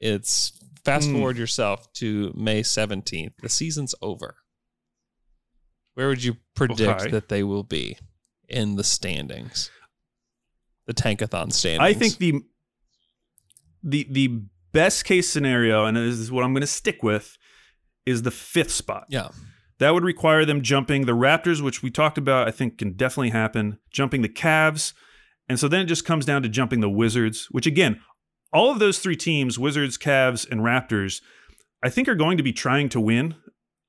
[0.00, 0.52] it's
[0.84, 1.16] fast Hmm.
[1.16, 3.34] forward yourself to May seventeenth.
[3.42, 4.36] The season's over.
[5.98, 7.10] Where would you predict Okay.
[7.10, 7.98] that they will be
[8.48, 9.68] in the standings?
[10.86, 11.80] The tankathon standings.
[11.82, 12.34] I think the
[13.82, 17.36] the the best case scenario, and this is what I'm going to stick with,
[18.06, 19.06] is the fifth spot.
[19.08, 19.30] Yeah.
[19.80, 23.30] That would require them jumping the Raptors, which we talked about, I think can definitely
[23.30, 24.92] happen, jumping the Cavs.
[25.48, 28.00] And so then it just comes down to jumping the Wizards, which again,
[28.52, 31.22] all of those three teams, Wizards, Cavs, and Raptors,
[31.82, 33.34] I think are going to be trying to win.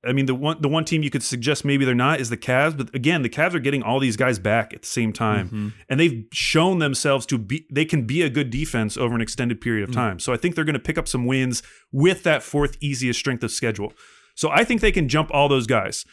[0.05, 2.37] I mean, the one the one team you could suggest maybe they're not is the
[2.37, 5.49] Cavs, but again, the Cavs are getting all these guys back at the same time.
[5.49, 5.73] Mhm.
[5.89, 9.59] And they've shown themselves to be they can be a good defense over an extended
[9.59, 10.19] period of time.
[10.19, 13.43] So I think they're going to pick up some wins with that fourth easiest strength
[13.43, 13.91] of schedule.
[14.35, 16.05] So I think they can jump all those guys.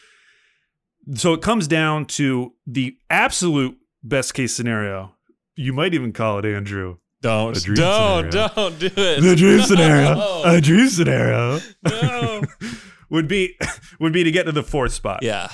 [1.15, 5.15] So it comes down to the absolute best case scenario.
[5.55, 6.97] You might even call it Andrew.
[7.21, 8.29] Don't, don't, scenario.
[8.49, 9.21] don't do it.
[9.21, 10.15] The dream scenario.
[10.17, 10.41] No.
[10.45, 12.43] A dream scenario No.
[13.09, 13.57] would be
[13.99, 15.21] would be to get to the fourth spot.
[15.23, 15.49] yeah.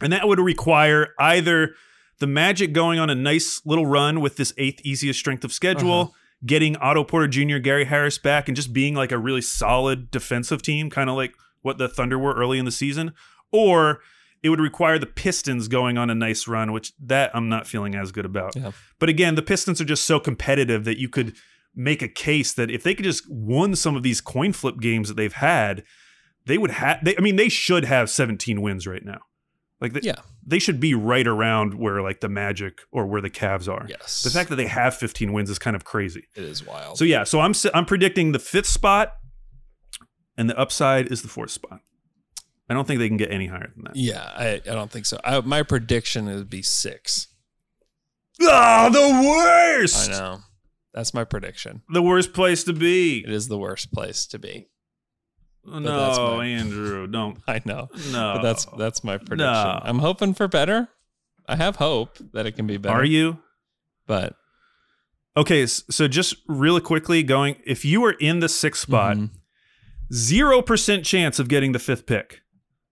[0.00, 1.74] And that would require either
[2.18, 6.00] the Magic going on a nice little run with this eighth easiest strength of schedule,
[6.00, 6.12] Uh-huh.
[6.44, 10.62] getting Otto Porter Jr., Gary Harris back, and just being like a really solid defensive
[10.62, 11.32] team, kind of like
[11.62, 13.12] what the Thunder were early in the season,
[13.52, 14.00] or
[14.42, 17.94] it would require the Pistons going on a nice run, which that I'm not feeling
[17.94, 18.54] as good about.
[18.56, 18.72] Yeah.
[18.98, 21.34] But again, the Pistons are just so competitive that you could
[21.74, 25.08] make a case that if they could just won some of these coin flip games
[25.08, 25.82] that they've had,
[26.46, 27.00] they would have.
[27.06, 29.20] I mean, they should have 17 wins right now.
[29.80, 30.16] Like, they, Yeah.
[30.46, 33.86] they should be right around where like the Magic or where the Cavs are.
[33.88, 34.22] Yes.
[34.22, 36.26] The fact that they have 15 wins is kind of crazy.
[36.34, 36.96] it is wild.
[36.98, 39.14] So yeah, so I'm I'm predicting the fifth spot,
[40.36, 41.80] and the upside is the fourth spot.
[42.68, 43.96] I don't think they can get any higher than that.
[43.96, 45.18] yeah, I, I don't think so.
[45.22, 47.26] I, my prediction would be six.
[48.40, 50.10] Ah, the worst.
[50.10, 50.38] I know.
[50.94, 51.82] That's my prediction.
[51.92, 53.18] The worst place to be.
[53.24, 54.68] It is the worst place to be.
[55.66, 57.38] No, my- Andrew, don't.
[57.48, 57.88] I know.
[58.12, 59.38] No, But that's that's my prediction.
[59.38, 59.80] No.
[59.82, 60.88] I'm hoping for better.
[61.48, 62.94] I have hope that it can be better.
[62.96, 63.38] Are you?
[64.06, 64.34] But
[65.36, 69.30] Okay, so just really quickly going, if you were in the sixth spot, Mhm.
[70.12, 72.42] zero percent chance of getting the fifth pick.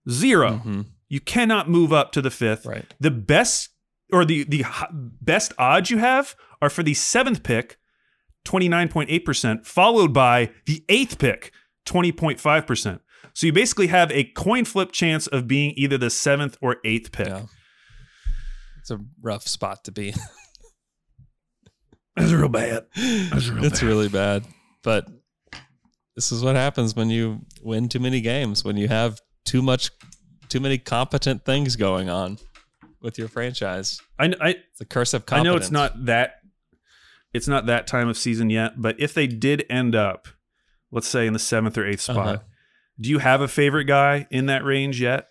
[0.09, 0.85] 0 Mhm.
[1.07, 2.65] You cannot move up to the fifth.
[2.65, 2.85] Right.
[2.99, 3.69] The best
[4.11, 4.65] or the the
[5.21, 7.77] best odds you have are for the seventh pick,
[8.43, 11.51] twenty nine point eight percent, followed by the eighth pick,
[11.85, 13.01] twenty point five percent.
[13.33, 17.11] So you basically have a coin flip chance of being either the seventh or eighth
[17.11, 17.27] pick.
[17.27, 17.43] Yeah.
[18.79, 20.13] It's a rough spot to be.
[22.15, 22.85] That's real bad.
[22.95, 23.87] That's real it's bad.
[23.87, 24.45] really bad.
[24.83, 25.07] But
[26.15, 29.89] this is what happens when you win too many games, when you have too much
[30.49, 32.37] too many competent things going on
[33.01, 33.99] with your franchise.
[34.19, 35.47] I, I It's the curse of competence.
[35.47, 36.35] I know it's not that
[37.33, 40.27] it's not that time of season yet, but if they did end up,
[40.93, 42.37] let's say in the seventh or eighth spot, Uh-huh.
[42.99, 45.27] do you have a favorite guy in that range yet?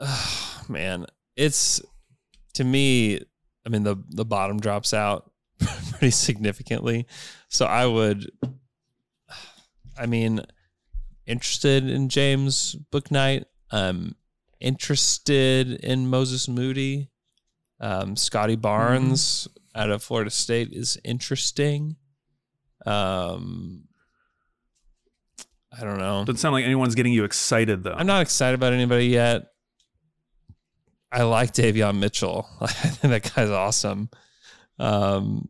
[0.68, 1.06] man,
[1.36, 1.80] it's
[2.54, 3.20] to me.
[3.64, 5.30] I mean, the the bottom drops out
[5.90, 7.06] pretty significantly.
[7.48, 8.30] So I would.
[9.98, 10.40] I mean,
[11.26, 13.44] interested in James Bouknight.
[13.70, 14.16] Um,
[14.60, 17.10] interested in Moses Moody.
[17.80, 21.96] Um, Scottie Barnes out of Florida State is interesting.
[22.86, 23.84] Um,
[25.78, 26.24] I don't know.
[26.24, 27.94] Doesn't sound like anyone's getting you excited though.
[27.94, 29.46] I'm not excited about anybody yet.
[31.10, 32.48] I like Davion Mitchell.
[32.60, 34.10] I think that guy's awesome.
[34.78, 35.48] Um,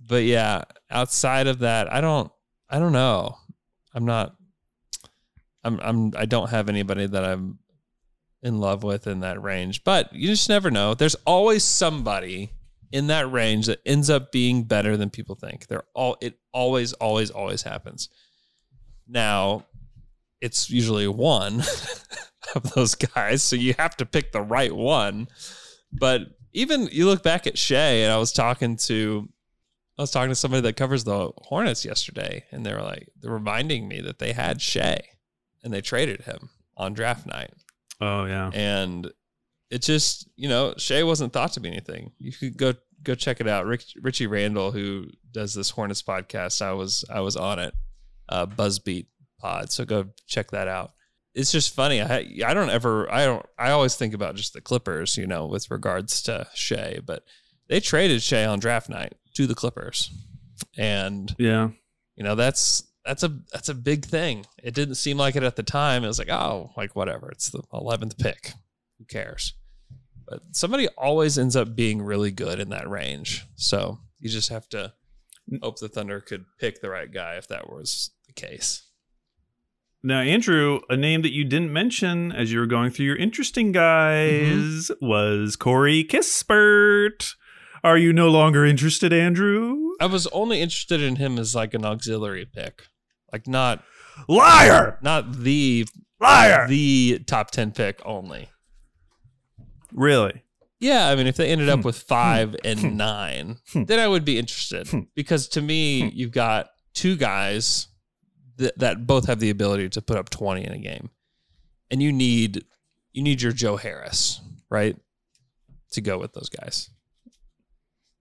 [0.00, 2.30] but yeah, outside of that, I don't.
[2.70, 3.36] I don't know.
[3.94, 4.34] I'm not.
[5.62, 5.78] I'm.
[5.80, 6.12] I'm.
[6.16, 7.58] I don't have anybody that I'm
[8.42, 9.84] in love with in that range.
[9.84, 10.94] But you just never know.
[10.94, 12.52] There's always somebody
[12.90, 15.66] in that range that ends up being better than people think.
[15.66, 16.16] They're all.
[16.20, 18.08] It always, always, always happens.
[19.08, 19.66] Now,
[20.40, 21.62] it's usually one
[22.54, 25.28] of those guys, so you have to pick the right one.
[25.92, 29.28] But even you look back at Shai, and I was talking to,
[29.98, 33.32] I was talking to somebody that covers the Hornets yesterday, and they were like, they're
[33.32, 35.00] reminding me that they had Shai,
[35.64, 37.52] and they traded him on draft night,
[38.00, 38.50] oh yeah.
[38.54, 39.10] and
[39.70, 42.12] it just, you know, Shai wasn't thought to be anything.
[42.18, 43.66] You could go go check it out.
[43.66, 47.74] Rick, Richie Randall, who does this Hornets podcast, I was I was on it,
[48.28, 49.06] uh, Buzzbeat
[49.40, 49.70] pod.
[49.72, 50.92] So go check that out.
[51.34, 52.00] It's just funny.
[52.02, 55.46] I I don't ever I don't I always think about just the Clippers, you know,
[55.46, 57.24] with regards to Shai, but
[57.68, 60.10] they traded Shai on draft night to the Clippers,
[60.76, 61.68] and Yeah.
[62.16, 64.46] you know that's that's a that's a big thing.
[64.62, 66.02] It didn't seem like it at the time.
[66.02, 67.30] It was like oh like whatever.
[67.30, 68.52] It's the eleventh pick.
[68.98, 69.54] Who cares?
[70.26, 73.46] But somebody always ends up being really good in that range.
[73.56, 74.92] So you just have to
[75.62, 78.84] hope the Thunder could pick the right guy if that was case.
[80.02, 83.72] Now, Andrew, a name that you didn't mention as you were going through your interesting
[83.72, 85.06] guys mm-hmm.
[85.06, 87.34] was Corey Kispert.
[87.82, 89.76] Are you no longer interested, Andrew?
[90.00, 92.84] I was only interested in him as like an auxiliary pick,
[93.32, 93.82] like not
[94.28, 94.98] Liar!
[95.02, 95.86] not the
[96.20, 96.66] Liar!
[96.68, 98.50] the top ten pick only.
[99.92, 100.42] Really?
[100.80, 101.80] Yeah, I mean, if they ended Hmm.
[101.80, 102.56] up with five hmm.
[102.64, 102.96] and hmm.
[102.96, 103.84] nine, hmm.
[103.84, 105.66] then I would be interested because to Hmm.
[105.66, 107.88] me, you've got two guys
[108.58, 111.10] that, that both have the ability to put up twenty in a game,
[111.90, 112.64] and you need
[113.12, 114.40] you need your Joe Harris,
[114.70, 114.96] right,
[115.92, 116.90] to go with those guys.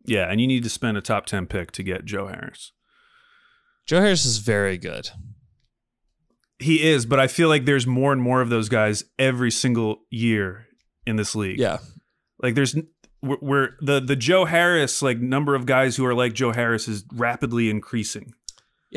[0.05, 2.71] Yeah, and you need to spend a top 10 pick to get Joe Harris.
[3.85, 5.09] Joe Harris is very good.
[6.59, 9.99] He is, but I feel like there's more and more of those guys every single
[10.09, 10.67] year
[11.05, 11.59] in this league.
[11.59, 11.77] Yeah,
[12.41, 12.75] Like there's
[13.21, 16.87] we're, we're the the Joe Harris like number of guys who are like Joe Harris
[16.87, 18.33] is rapidly increasing.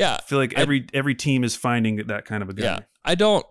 [0.01, 2.63] Yeah, I feel like I- every every team is finding that kind of a guy.
[2.63, 3.45] Yeah, I don't.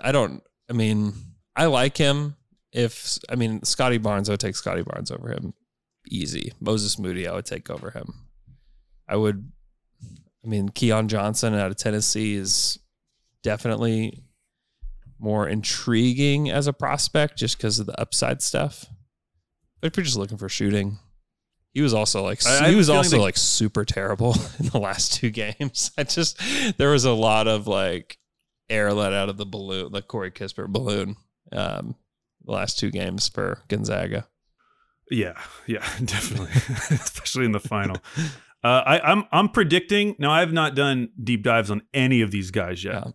[0.00, 0.42] I don't.
[0.70, 1.14] I mean,
[1.56, 2.36] I like him.
[2.72, 5.54] If I mean Scottie Barnes, I would take Scottie Barnes over him.
[6.06, 6.52] Easy.
[6.60, 8.14] Moses Moody, I would take over him.
[9.08, 9.50] I would.
[10.44, 12.78] I mean, Keon Johnson out of Tennessee is
[13.42, 14.22] definitely
[15.18, 18.86] more intriguing as a prospect just because of the upside stuff.
[19.80, 20.98] But if you're just looking for shooting,
[21.74, 25.30] he was also like I- he was also like super terrible in the last two
[25.30, 25.90] games.
[25.98, 26.40] I just
[26.78, 28.18] there was a lot of like
[28.68, 31.16] air let out of the balloon, the Corey Kispert balloon,
[31.52, 31.94] um,
[32.44, 34.26] the last two games for Gonzaga.
[35.10, 36.50] Yeah, yeah, definitely,
[36.96, 37.96] especially in the final.
[38.62, 40.16] Uh, I, I'm I'm predicting.
[40.18, 42.94] Now I have not done deep dives on any of these guys yet.
[42.94, 43.10] Yeah.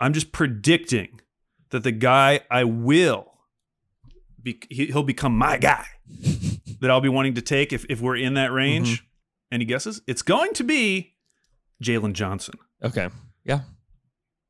[0.00, 1.20] I'm just predicting
[1.70, 3.26] that the guy I will,
[4.42, 5.84] be, he, he'll become my guy
[6.80, 8.96] that I'll be wanting to take if if we're in that range.
[8.96, 9.04] Mm-hmm.
[9.50, 10.02] Any guesses?
[10.06, 11.14] It's going to be
[11.82, 12.54] Jalen Johnson.
[12.82, 13.08] Okay,
[13.44, 13.60] yeah,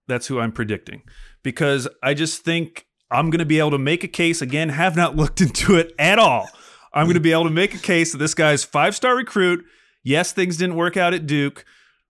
[0.06, 1.02] That's who I'm predicting
[1.42, 4.70] because I just think I'm going to be able to make a case again.
[4.70, 6.48] Have not looked into it at all.
[6.92, 9.64] I'm going to be able to make a case that this guy's five star recruit.
[10.02, 11.64] Yes, things didn't work out at Duke,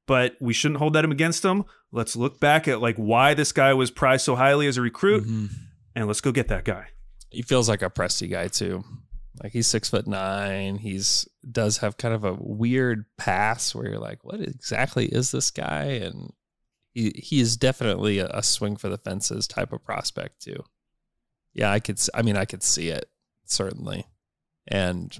[0.06, 1.64] but we shouldn't hold that against him.
[1.90, 5.24] Let's look back at like why this guy was prized so highly as a recruit,
[5.24, 5.46] mm-hmm.
[5.94, 6.88] and let's go get that guy.
[7.30, 8.84] he feels like a Presti guy too.
[9.43, 10.76] Like he's six foot nine.
[10.76, 15.51] He's does have kind of a weird pass where you're like, what exactly is this
[15.51, 15.84] guy?
[15.84, 16.32] And
[16.93, 20.64] he he is definitely a, a swing for the fences type of prospect too.
[21.55, 22.01] Yeah, I could.
[22.14, 23.09] I mean, I could see it
[23.45, 24.07] certainly,
[24.66, 25.16] and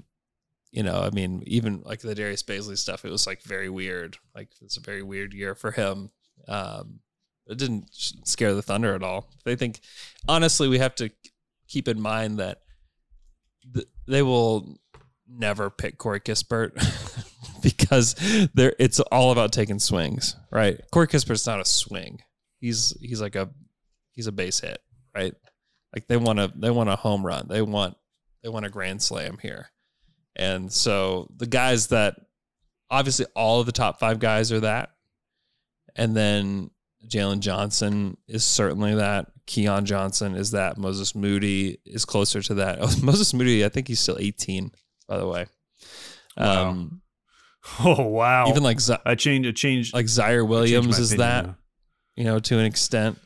[0.71, 4.17] you know, I mean, even like the Darius Bazley stuff, it was like very weird.
[4.35, 6.11] Like it's a very weird year for him.
[6.47, 6.99] Um,
[7.47, 9.31] It didn't scare the Thunder at all.
[9.43, 9.79] They think,
[10.27, 11.09] honestly, we have to
[11.67, 12.61] keep in mind that
[13.73, 14.79] th- they will
[15.27, 16.73] never pick Corey Kispert
[17.61, 18.15] because
[18.53, 20.79] they're it's all about taking swings, right?
[20.91, 22.21] Corey Kispert's not a swing.
[22.59, 23.49] He's he's like a
[24.11, 24.79] he's a base hit,
[25.15, 25.33] right?
[25.93, 27.47] Like they want a they want a home run.
[27.47, 27.95] They want
[28.43, 29.69] they want a grand slam here.
[30.35, 32.15] And so the guys that
[32.89, 34.91] obviously all of the top five guys are that.
[35.95, 36.71] And then
[37.07, 39.27] Jalen Johnson is certainly that.
[39.45, 40.77] Keon Johnson is that.
[40.77, 42.77] Moses Moody is closer to that.
[42.81, 44.71] Oh, Moses Moody, I think he's still 18,
[45.07, 45.45] by the way.
[46.37, 46.69] Wow.
[46.69, 47.01] Um,
[47.79, 48.47] Oh wow!
[48.49, 49.47] even like Z- I changed.
[49.49, 49.93] I changed.
[49.93, 51.55] like Zaire Williams is opinion that,
[52.15, 53.19] you know, to an extent.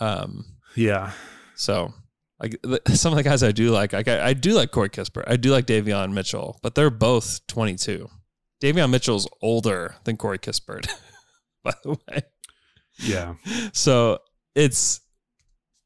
[0.00, 0.44] Um,
[0.74, 1.12] Yeah.
[1.54, 1.92] so
[2.40, 2.56] like
[2.94, 5.24] some of the guys I do like, like I, I do like Corey Kispert.
[5.26, 8.08] I do like Davion Mitchell, but they're both 22.
[8.62, 10.88] Davion Mitchell's older than Corey Kispert,
[11.62, 12.22] by the way.
[12.98, 13.34] Yeah.
[13.72, 14.18] So
[14.54, 15.00] it's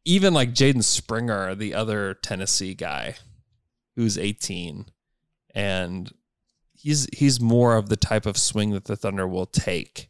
[0.04, 3.16] even like Jaden Springer, the other Tennessee guy
[3.96, 4.86] who's 18
[5.54, 6.12] and
[6.72, 10.08] he's he's more of the type of swing that the Thunder will take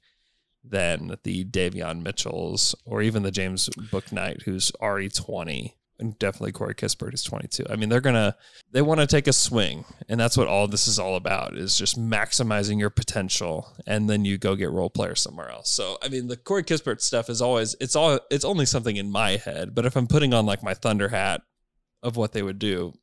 [0.63, 6.75] than the Davion Mitchells or even the James Bouknight who's already 20 and definitely Corey
[6.75, 7.65] Kispert is 22.
[7.69, 8.37] I mean, they're gonna
[8.71, 11.77] they want to take a swing, and that's what all this is all about is
[11.77, 15.71] just maximizing your potential, and then you go get role players somewhere else.
[15.71, 19.11] So, I mean, the Corey Kispert stuff is always it's all it's only something in
[19.11, 21.43] my head, but if I'm putting on like my Thunder hat
[22.03, 22.95] of what they would do,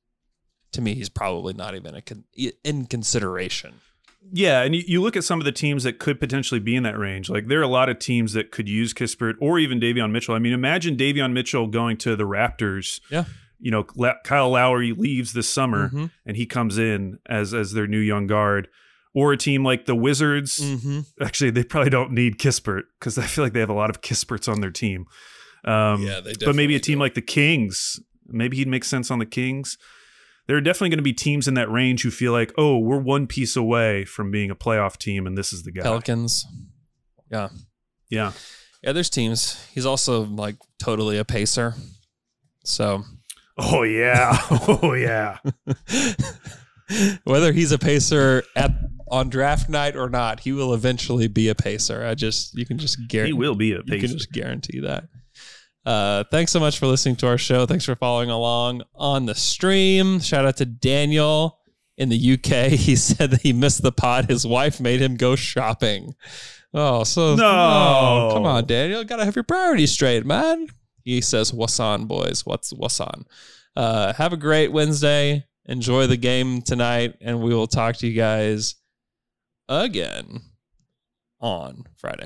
[0.72, 2.26] to me, he's probably not even a con-
[2.64, 3.76] in consideration.
[4.34, 6.84] Yeah, and you, you look at some of the teams that could potentially be in
[6.84, 7.30] that range.
[7.30, 10.36] Like there are a lot of teams that could use Kispert or even Davion Mitchell.
[10.36, 13.00] I mean, imagine Davion Mitchell going to the Raptors.
[13.10, 13.26] Yeah.
[13.60, 13.84] You know,
[14.24, 16.12] Kyle Lowry leaves this summer Mhm.
[16.26, 18.68] and he comes in as as their new young guard.
[19.14, 20.60] Or a team like the Wizards.
[20.60, 21.00] Mm-hmm.
[21.24, 24.02] Actually, they probably don't need Kispert because I feel like they have a lot of
[24.02, 25.06] Kisperts on their team.
[25.64, 27.04] Um, Yeah, they but maybe a team do.
[27.04, 27.98] like the Kings,
[28.28, 29.78] maybe he'd make sense on the Kings.
[30.48, 33.00] There are definitely going to be teams in that range who feel like, oh, we're
[33.00, 35.82] one piece away from being a playoff team, and this is the guy.
[35.82, 36.46] Pelicans.
[37.32, 37.50] Yeah.
[38.10, 38.32] Yeah.
[38.84, 39.66] Yeah, there's teams.
[39.74, 41.74] He's also like totally a pacer.
[42.64, 43.04] So
[43.58, 44.38] Oh yeah.
[44.52, 45.40] oh yeah.
[47.24, 48.72] whether he's a pacer at
[49.10, 52.06] on draft night or not, he will eventually be a pacer.
[52.06, 54.14] I just you can just guarantee He will be a You can pacer.
[54.14, 55.06] just guarantee that.
[55.86, 57.66] Uh, thanks so much for listening to our show.
[57.66, 60.20] Thanks for following along on the stream.
[60.20, 61.60] Shout out to Daniel
[61.98, 62.72] in the UK.
[62.80, 64.26] He said that he missed the pod.
[64.30, 66.16] His wife made him go shopping.
[66.74, 67.46] Oh, so No.
[67.46, 69.04] oh, come on, Daniel.
[69.04, 70.68] Gotta have your priorities straight, man.
[71.04, 72.46] He says, "What's on, boys?
[72.46, 73.26] What's what's on?"
[73.76, 75.46] Uh, have a great Wednesday.
[75.68, 78.76] Enjoy the game tonight, and we will talk to you guys
[79.70, 80.42] again
[81.40, 82.26] on Friday.